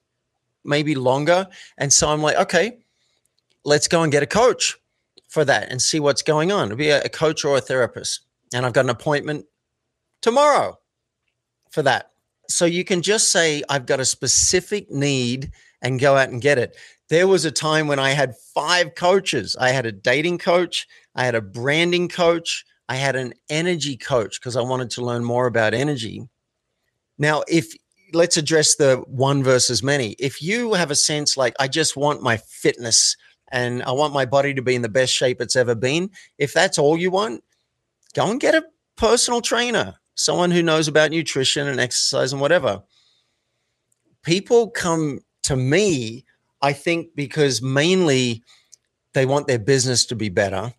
maybe 0.64 0.94
longer. 0.94 1.48
And 1.76 1.92
so 1.92 2.08
I'm 2.08 2.22
like, 2.22 2.36
okay, 2.36 2.78
let's 3.64 3.88
go 3.88 4.02
and 4.02 4.12
get 4.12 4.22
a 4.22 4.26
coach 4.26 4.76
for 5.28 5.44
that 5.44 5.70
and 5.70 5.80
see 5.80 6.00
what's 6.00 6.22
going 6.22 6.52
on. 6.52 6.66
It'll 6.66 6.78
be 6.78 6.90
a, 6.90 7.02
a 7.02 7.08
coach 7.08 7.44
or 7.44 7.56
a 7.56 7.60
therapist. 7.60 8.20
And 8.52 8.64
I've 8.64 8.72
got 8.72 8.84
an 8.84 8.90
appointment 8.90 9.46
tomorrow 10.22 10.78
for 11.70 11.82
that. 11.82 12.10
So 12.48 12.66
you 12.66 12.84
can 12.84 13.02
just 13.02 13.30
say, 13.30 13.62
I've 13.68 13.86
got 13.86 14.00
a 14.00 14.04
specific 14.04 14.90
need 14.90 15.50
and 15.82 16.00
go 16.00 16.16
out 16.16 16.28
and 16.28 16.40
get 16.40 16.58
it. 16.58 16.76
There 17.08 17.26
was 17.26 17.44
a 17.44 17.50
time 17.50 17.88
when 17.88 17.98
I 17.98 18.10
had 18.10 18.34
five 18.54 18.94
coaches. 18.94 19.56
I 19.58 19.70
had 19.70 19.86
a 19.86 19.92
dating 19.92 20.38
coach, 20.38 20.86
I 21.14 21.24
had 21.24 21.34
a 21.34 21.42
branding 21.42 22.08
coach, 22.08 22.64
I 22.88 22.96
had 22.96 23.16
an 23.16 23.34
energy 23.50 23.96
coach 23.96 24.40
because 24.40 24.56
I 24.56 24.62
wanted 24.62 24.90
to 24.90 25.04
learn 25.04 25.24
more 25.24 25.46
about 25.46 25.74
energy. 25.74 26.28
Now, 27.18 27.42
if 27.48 27.74
let's 28.12 28.36
address 28.36 28.76
the 28.76 29.02
one 29.06 29.42
versus 29.42 29.82
many. 29.82 30.12
If 30.18 30.40
you 30.40 30.74
have 30.74 30.90
a 30.90 30.94
sense 30.94 31.36
like, 31.36 31.54
I 31.58 31.68
just 31.68 31.96
want 31.96 32.22
my 32.22 32.36
fitness 32.36 33.16
and 33.54 33.84
I 33.84 33.92
want 33.92 34.12
my 34.12 34.24
body 34.24 34.52
to 34.52 34.62
be 34.62 34.74
in 34.74 34.82
the 34.82 34.88
best 34.88 35.14
shape 35.14 35.40
it's 35.40 35.54
ever 35.54 35.76
been, 35.76 36.10
if 36.38 36.52
that's 36.52 36.76
all 36.76 36.96
you 36.96 37.12
want, 37.12 37.44
go 38.12 38.28
and 38.28 38.40
get 38.40 38.56
a 38.56 38.64
personal 38.96 39.40
trainer, 39.40 39.94
someone 40.16 40.50
who 40.50 40.60
knows 40.60 40.88
about 40.88 41.12
nutrition 41.12 41.68
and 41.68 41.78
exercise 41.78 42.32
and 42.32 42.42
whatever. 42.42 42.82
People 44.22 44.70
come 44.70 45.20
to 45.44 45.54
me, 45.54 46.24
I 46.62 46.72
think, 46.72 47.14
because 47.14 47.62
mainly 47.62 48.42
they 49.12 49.24
want 49.24 49.46
their 49.46 49.60
business 49.60 50.04
to 50.06 50.16
be 50.16 50.30
better. 50.30 50.74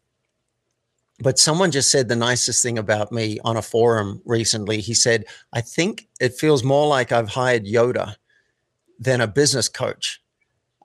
But 1.21 1.39
someone 1.39 1.71
just 1.71 1.89
said 1.89 2.09
the 2.09 2.15
nicest 2.17 2.61
thing 2.61 2.77
about 2.77 3.09
me 3.09 3.39
on 3.45 3.55
a 3.55 3.61
forum 3.61 4.21
recently. 4.25 4.81
He 4.81 4.93
said, 4.93 5.23
I 5.53 5.61
think 5.61 6.09
it 6.19 6.33
feels 6.33 6.61
more 6.61 6.87
like 6.87 7.13
I've 7.13 7.29
hired 7.29 7.63
Yoda 7.65 8.15
than 8.99 9.21
a 9.21 9.27
business 9.27 9.69
coach. 9.69 10.21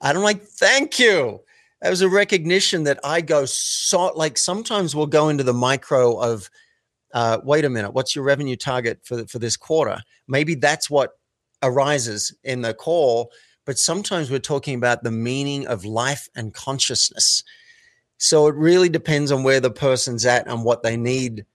I'm 0.00 0.18
like, 0.18 0.42
thank 0.42 1.00
you. 1.00 1.40
That 1.82 1.90
was 1.90 2.02
a 2.02 2.08
recognition 2.08 2.84
that 2.84 3.00
I 3.02 3.20
go 3.20 3.46
so 3.46 4.12
like 4.14 4.36
sometimes 4.36 4.94
we'll 4.94 5.06
go 5.06 5.28
into 5.28 5.44
the 5.44 5.54
micro 5.54 6.18
of 6.18 6.50
uh, 7.12 7.38
wait 7.42 7.64
a 7.64 7.70
minute, 7.70 7.92
what's 7.92 8.14
your 8.14 8.24
revenue 8.24 8.56
target 8.56 9.00
for 9.02 9.26
for 9.26 9.38
this 9.38 9.56
quarter? 9.56 9.98
Maybe 10.28 10.54
that's 10.54 10.90
what 10.90 11.12
arises 11.62 12.34
in 12.44 12.62
the 12.62 12.74
call, 12.74 13.32
but 13.64 13.78
sometimes 13.78 14.30
we're 14.30 14.38
talking 14.38 14.74
about 14.74 15.02
the 15.02 15.10
meaning 15.10 15.66
of 15.66 15.84
life 15.84 16.28
and 16.34 16.54
consciousness. 16.54 17.42
So 18.18 18.46
it 18.46 18.54
really 18.54 18.88
depends 18.88 19.32
on 19.32 19.42
where 19.42 19.60
the 19.60 19.70
person's 19.70 20.26
at 20.26 20.46
and 20.46 20.64
what 20.64 20.82
they 20.82 20.96
need 20.96 21.46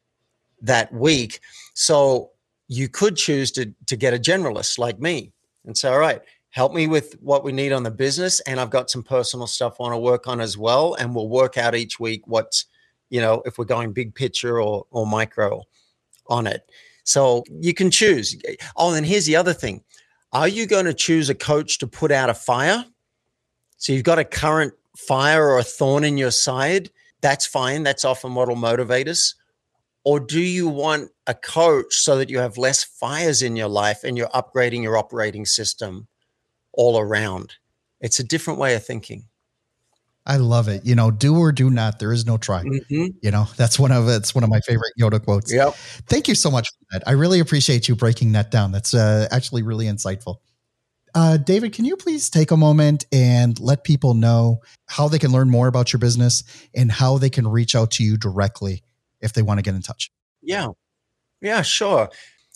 that 0.61 0.91
week. 0.91 1.39
So 1.75 2.31
you 2.67 2.89
could 2.89 3.15
choose 3.15 3.51
to 3.51 3.73
to 3.85 3.95
get 3.95 4.13
a 4.13 4.19
generalist 4.19 4.79
like 4.79 4.99
me 4.99 5.31
and 5.65 5.77
say, 5.77 5.89
all 5.89 5.99
right, 5.99 6.21
help 6.55 6.73
me 6.73 6.87
with 6.87 7.17
what 7.21 7.43
we 7.43 7.51
need 7.51 7.73
on 7.73 7.83
the 7.83 7.91
business, 7.91 8.39
and 8.41 8.61
I've 8.61 8.69
got 8.69 8.89
some 8.89 9.03
personal 9.03 9.45
stuff 9.45 9.75
I 9.77 9.83
want 9.83 9.93
to 9.93 9.99
work 9.99 10.25
on 10.25 10.39
as 10.39 10.57
well, 10.57 10.93
and 10.93 11.13
we'll 11.13 11.27
work 11.27 11.57
out 11.57 11.75
each 11.75 11.99
week 11.99 12.21
what's 12.25 12.65
you 13.09 13.21
know, 13.21 13.43
if 13.45 13.57
we're 13.57 13.65
going 13.65 13.91
big 13.91 14.15
picture 14.15 14.61
or 14.61 14.85
or 14.89 15.05
micro 15.05 15.61
on 16.27 16.47
it. 16.47 16.69
So 17.03 17.43
you 17.51 17.73
can 17.73 17.91
choose. 17.91 18.35
Oh, 18.77 18.93
and 18.93 19.05
here's 19.05 19.25
the 19.25 19.35
other 19.35 19.53
thing. 19.53 19.83
Are 20.31 20.47
you 20.47 20.65
going 20.65 20.85
to 20.85 20.93
choose 20.93 21.29
a 21.29 21.35
coach 21.35 21.77
to 21.79 21.87
put 21.87 22.11
out 22.11 22.29
a 22.29 22.33
fire? 22.33 22.83
So 23.77 23.93
you've 23.93 24.03
got 24.03 24.17
a 24.17 24.25
current 24.25 24.73
fire 24.97 25.47
or 25.47 25.59
a 25.59 25.63
thorn 25.63 26.03
in 26.03 26.17
your 26.17 26.31
side. 26.31 26.89
That's 27.21 27.45
fine. 27.45 27.83
That's 27.83 28.05
often 28.05 28.33
what 28.33 28.47
will 28.47 28.55
motivate 28.55 29.07
us. 29.07 29.35
Or 30.03 30.19
do 30.19 30.39
you 30.39 30.67
want 30.67 31.11
a 31.27 31.33
coach 31.33 31.95
so 31.95 32.17
that 32.17 32.29
you 32.29 32.39
have 32.39 32.57
less 32.57 32.83
fires 32.83 33.41
in 33.41 33.55
your 33.55 33.67
life 33.67 34.03
and 34.03 34.17
you're 34.17 34.29
upgrading 34.29 34.83
your 34.83 34.97
operating 34.97 35.45
system 35.45 36.07
all 36.75 36.99
around? 36.99 37.55
It's 38.01 38.19
a 38.19 38.23
different 38.23 38.59
way 38.59 38.75
of 38.75 38.85
thinking. 38.85 39.25
I 40.27 40.37
love 40.37 40.67
it. 40.67 40.85
You 40.85 40.95
know, 40.95 41.11
do 41.11 41.37
or 41.37 41.51
do 41.51 41.69
not. 41.69 41.99
There 41.99 42.11
is 42.11 42.25
no 42.25 42.37
try. 42.37 42.63
Mm-hmm. 42.63 43.17
You 43.21 43.31
know, 43.31 43.47
that's 43.57 43.77
one 43.77 43.91
of 43.91 44.07
it's 44.07 44.33
one 44.33 44.43
of 44.43 44.49
my 44.49 44.59
favorite 44.61 44.93
Yoda 44.99 45.23
quotes. 45.23 45.53
Yep. 45.53 45.75
Thank 46.07 46.27
you 46.27 46.35
so 46.35 46.49
much 46.49 46.67
for 46.69 46.85
that. 46.91 47.07
I 47.07 47.11
really 47.11 47.39
appreciate 47.39 47.87
you 47.87 47.95
breaking 47.95 48.31
that 48.33 48.51
down. 48.51 48.71
That's 48.71 48.93
uh, 48.93 49.27
actually 49.31 49.63
really 49.63 49.85
insightful. 49.85 50.37
Uh, 51.13 51.37
David, 51.37 51.71
can 51.71 51.85
you 51.85 51.95
please 51.95 52.29
take 52.29 52.51
a 52.51 52.57
moment 52.57 53.05
and 53.11 53.57
let 53.61 53.85
people 53.85 54.15
know 54.15 54.59
how 54.87 55.07
they 55.07 55.17
can 55.17 55.31
learn 55.31 55.49
more 55.49 55.67
about 55.67 55.93
your 55.93 55.99
business 55.99 56.43
and 56.73 56.91
how 56.91 57.17
they 57.17 57.29
can 57.29 57.47
reach 57.47 57.73
out 57.73 57.91
to 57.91 58.03
you 58.03 58.17
directly 58.17 58.83
if 59.21 59.31
they 59.31 59.41
want 59.41 59.57
to 59.57 59.61
get 59.61 59.75
in 59.75 59.81
touch? 59.81 60.11
Yeah. 60.41 60.69
Yeah, 61.41 61.61
sure. 61.61 62.09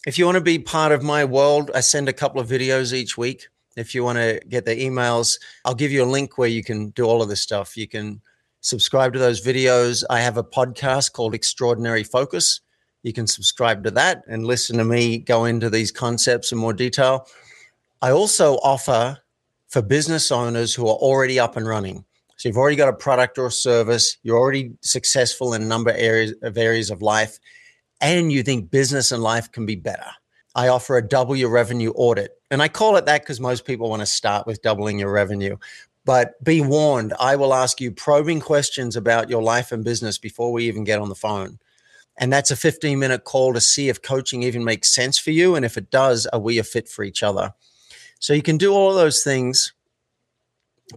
If 0.05 0.17
you 0.17 0.25
want 0.25 0.35
to 0.35 0.41
be 0.41 0.59
part 0.59 0.91
of 0.91 1.03
my 1.03 1.23
world, 1.23 1.71
I 1.73 1.79
send 1.79 2.09
a 2.09 2.13
couple 2.13 2.41
of 2.41 2.49
videos 2.49 2.91
each 2.91 3.17
week 3.17 3.47
if 3.79 3.95
you 3.95 4.03
want 4.03 4.17
to 4.17 4.41
get 4.49 4.65
the 4.65 4.75
emails, 4.75 5.39
I'll 5.65 5.75
give 5.75 5.91
you 5.91 6.03
a 6.03 6.05
link 6.05 6.37
where 6.37 6.49
you 6.49 6.63
can 6.63 6.89
do 6.89 7.05
all 7.05 7.21
of 7.21 7.29
this 7.29 7.41
stuff. 7.41 7.77
You 7.77 7.87
can 7.87 8.21
subscribe 8.61 9.13
to 9.13 9.19
those 9.19 9.45
videos. 9.45 10.03
I 10.09 10.19
have 10.19 10.37
a 10.37 10.43
podcast 10.43 11.13
called 11.13 11.33
Extraordinary 11.33 12.03
Focus. 12.03 12.61
You 13.03 13.13
can 13.13 13.27
subscribe 13.27 13.83
to 13.85 13.91
that 13.91 14.23
and 14.27 14.45
listen 14.45 14.77
to 14.77 14.83
me 14.83 15.17
go 15.17 15.45
into 15.45 15.69
these 15.69 15.91
concepts 15.91 16.51
in 16.51 16.57
more 16.57 16.73
detail. 16.73 17.27
I 18.01 18.11
also 18.11 18.55
offer 18.55 19.17
for 19.69 19.81
business 19.81 20.31
owners 20.31 20.73
who 20.73 20.87
are 20.87 20.95
already 20.95 21.39
up 21.39 21.55
and 21.55 21.67
running. 21.67 22.03
So 22.37 22.49
you've 22.49 22.57
already 22.57 22.75
got 22.75 22.89
a 22.89 22.93
product 22.93 23.37
or 23.37 23.51
service, 23.51 24.17
you're 24.23 24.37
already 24.37 24.71
successful 24.81 25.53
in 25.53 25.61
a 25.61 25.65
number 25.65 25.91
of 25.91 26.57
areas 26.57 26.89
of 26.89 27.01
life, 27.01 27.37
and 28.01 28.31
you 28.31 28.43
think 28.43 28.71
business 28.71 29.11
and 29.11 29.21
life 29.21 29.51
can 29.51 29.65
be 29.65 29.75
better. 29.75 30.09
I 30.55 30.67
offer 30.67 30.97
a 30.97 31.07
double 31.07 31.35
your 31.35 31.49
revenue 31.49 31.91
audit. 31.95 32.31
And 32.51 32.61
I 32.61 32.67
call 32.67 32.95
it 32.97 33.05
that 33.05 33.21
because 33.21 33.39
most 33.39 33.65
people 33.65 33.89
want 33.89 34.01
to 34.01 34.05
start 34.05 34.47
with 34.47 34.61
doubling 34.61 34.99
your 34.99 35.11
revenue. 35.11 35.57
But 36.05 36.43
be 36.43 36.61
warned, 36.61 37.13
I 37.19 37.35
will 37.35 37.53
ask 37.53 37.79
you 37.79 37.91
probing 37.91 38.39
questions 38.39 38.95
about 38.95 39.29
your 39.29 39.43
life 39.43 39.71
and 39.71 39.83
business 39.83 40.17
before 40.17 40.51
we 40.51 40.67
even 40.67 40.83
get 40.83 40.99
on 40.99 41.09
the 41.09 41.15
phone. 41.15 41.59
And 42.17 42.33
that's 42.33 42.51
a 42.51 42.55
15 42.55 42.97
minute 42.99 43.23
call 43.23 43.53
to 43.53 43.61
see 43.61 43.89
if 43.89 44.01
coaching 44.01 44.43
even 44.43 44.63
makes 44.63 44.93
sense 44.93 45.17
for 45.17 45.31
you. 45.31 45.55
And 45.55 45.63
if 45.63 45.77
it 45.77 45.89
does, 45.91 46.25
are 46.27 46.39
we 46.39 46.57
a 46.57 46.63
fit 46.63 46.89
for 46.89 47.03
each 47.03 47.23
other? 47.23 47.53
So 48.19 48.33
you 48.33 48.41
can 48.41 48.57
do 48.57 48.73
all 48.73 48.93
those 48.93 49.23
things. 49.23 49.73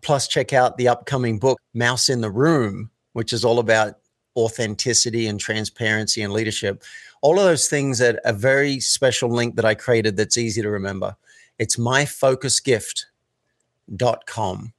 Plus, 0.01 0.27
check 0.27 0.53
out 0.53 0.79
the 0.79 0.89
upcoming 0.89 1.39
book, 1.39 1.61
Mouse 1.75 2.09
in 2.09 2.23
the 2.23 2.31
Room, 2.31 2.91
which 3.13 3.33
is 3.33 3.45
all 3.45 3.59
about 3.59 3.97
authenticity 4.37 5.27
and 5.27 5.39
transparency 5.39 6.23
and 6.23 6.33
leadership 6.33 6.83
all 7.23 7.39
of 7.39 7.45
those 7.45 7.69
things 7.69 8.01
at 8.01 8.19
a 8.25 8.33
very 8.33 8.81
special 8.81 9.31
link 9.31 9.55
that 9.57 9.65
I 9.65 9.75
created 9.75 10.17
that's 10.17 10.37
easy 10.37 10.61
to 10.61 10.69
remember. 10.69 11.17
It's 11.59 11.77
myfocusgift.com 11.77 14.73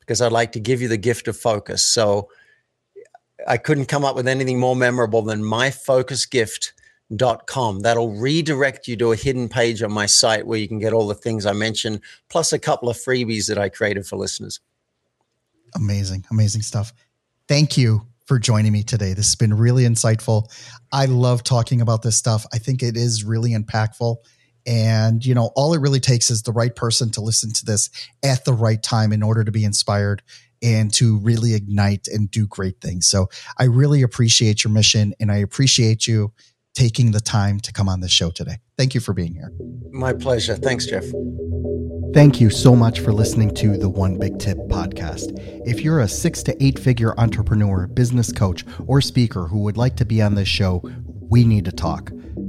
because 0.00 0.20
I'd 0.20 0.32
like 0.32 0.50
to 0.52 0.60
give 0.60 0.82
you 0.82 0.88
the 0.88 0.96
gift 0.96 1.28
of 1.28 1.36
focus. 1.36 1.84
So 1.84 2.28
I 3.46 3.56
couldn't 3.56 3.86
come 3.86 4.04
up 4.04 4.16
with 4.16 4.26
anything 4.26 4.58
more 4.58 4.74
memorable 4.74 5.22
than 5.22 5.40
myfocusgift.com. 5.40 7.80
That'll 7.80 8.16
redirect 8.16 8.88
you 8.88 8.96
to 8.96 9.12
a 9.12 9.16
hidden 9.16 9.48
page 9.48 9.80
on 9.82 9.92
my 9.92 10.06
site 10.06 10.48
where 10.48 10.58
you 10.58 10.66
can 10.66 10.80
get 10.80 10.92
all 10.92 11.06
the 11.06 11.14
things 11.14 11.46
I 11.46 11.52
mentioned, 11.52 12.00
plus 12.28 12.52
a 12.52 12.58
couple 12.58 12.88
of 12.88 12.96
freebies 12.96 13.46
that 13.46 13.58
I 13.58 13.68
created 13.68 14.04
for 14.04 14.16
listeners. 14.16 14.58
Amazing, 15.76 16.24
amazing 16.30 16.62
stuff. 16.62 16.92
Thank 17.46 17.76
you 17.76 18.06
for 18.26 18.38
joining 18.38 18.72
me 18.72 18.82
today. 18.82 19.12
This 19.12 19.26
has 19.26 19.36
been 19.36 19.54
really 19.54 19.84
insightful. 19.84 20.50
I 20.92 21.06
love 21.06 21.42
talking 21.42 21.80
about 21.80 22.02
this 22.02 22.16
stuff. 22.16 22.46
I 22.52 22.58
think 22.58 22.82
it 22.82 22.96
is 22.96 23.24
really 23.24 23.50
impactful. 23.50 24.16
And, 24.66 25.24
you 25.24 25.34
know, 25.34 25.50
all 25.56 25.74
it 25.74 25.80
really 25.80 26.00
takes 26.00 26.30
is 26.30 26.42
the 26.42 26.52
right 26.52 26.74
person 26.74 27.10
to 27.12 27.20
listen 27.20 27.52
to 27.52 27.64
this 27.66 27.90
at 28.22 28.44
the 28.44 28.54
right 28.54 28.82
time 28.82 29.12
in 29.12 29.22
order 29.22 29.44
to 29.44 29.52
be 29.52 29.64
inspired 29.64 30.22
and 30.62 30.92
to 30.94 31.18
really 31.18 31.52
ignite 31.52 32.08
and 32.08 32.30
do 32.30 32.46
great 32.46 32.80
things. 32.80 33.06
So 33.06 33.28
I 33.58 33.64
really 33.64 34.00
appreciate 34.00 34.64
your 34.64 34.72
mission 34.72 35.14
and 35.20 35.30
I 35.30 35.36
appreciate 35.36 36.06
you 36.06 36.32
taking 36.74 37.12
the 37.12 37.20
time 37.20 37.60
to 37.60 37.72
come 37.72 37.88
on 37.88 38.00
this 38.00 38.10
show 38.10 38.30
today. 38.30 38.56
Thank 38.78 38.94
you 38.94 39.00
for 39.00 39.12
being 39.12 39.34
here. 39.34 39.52
My 39.92 40.14
pleasure. 40.14 40.56
Thanks, 40.56 40.86
Jeff. 40.86 41.04
Thank 42.14 42.40
you 42.40 42.48
so 42.48 42.76
much 42.76 43.00
for 43.00 43.12
listening 43.12 43.52
to 43.56 43.76
the 43.76 43.88
One 43.88 44.20
Big 44.20 44.38
Tip 44.38 44.56
podcast. 44.68 45.36
If 45.66 45.80
you're 45.80 45.98
a 45.98 46.06
six 46.06 46.44
to 46.44 46.64
eight 46.64 46.78
figure 46.78 47.12
entrepreneur, 47.18 47.88
business 47.88 48.30
coach, 48.30 48.64
or 48.86 49.00
speaker 49.00 49.48
who 49.48 49.58
would 49.64 49.76
like 49.76 49.96
to 49.96 50.04
be 50.04 50.22
on 50.22 50.36
this 50.36 50.46
show, 50.46 50.80
we 51.28 51.42
need 51.42 51.64
to 51.64 51.72
talk. 51.72 52.12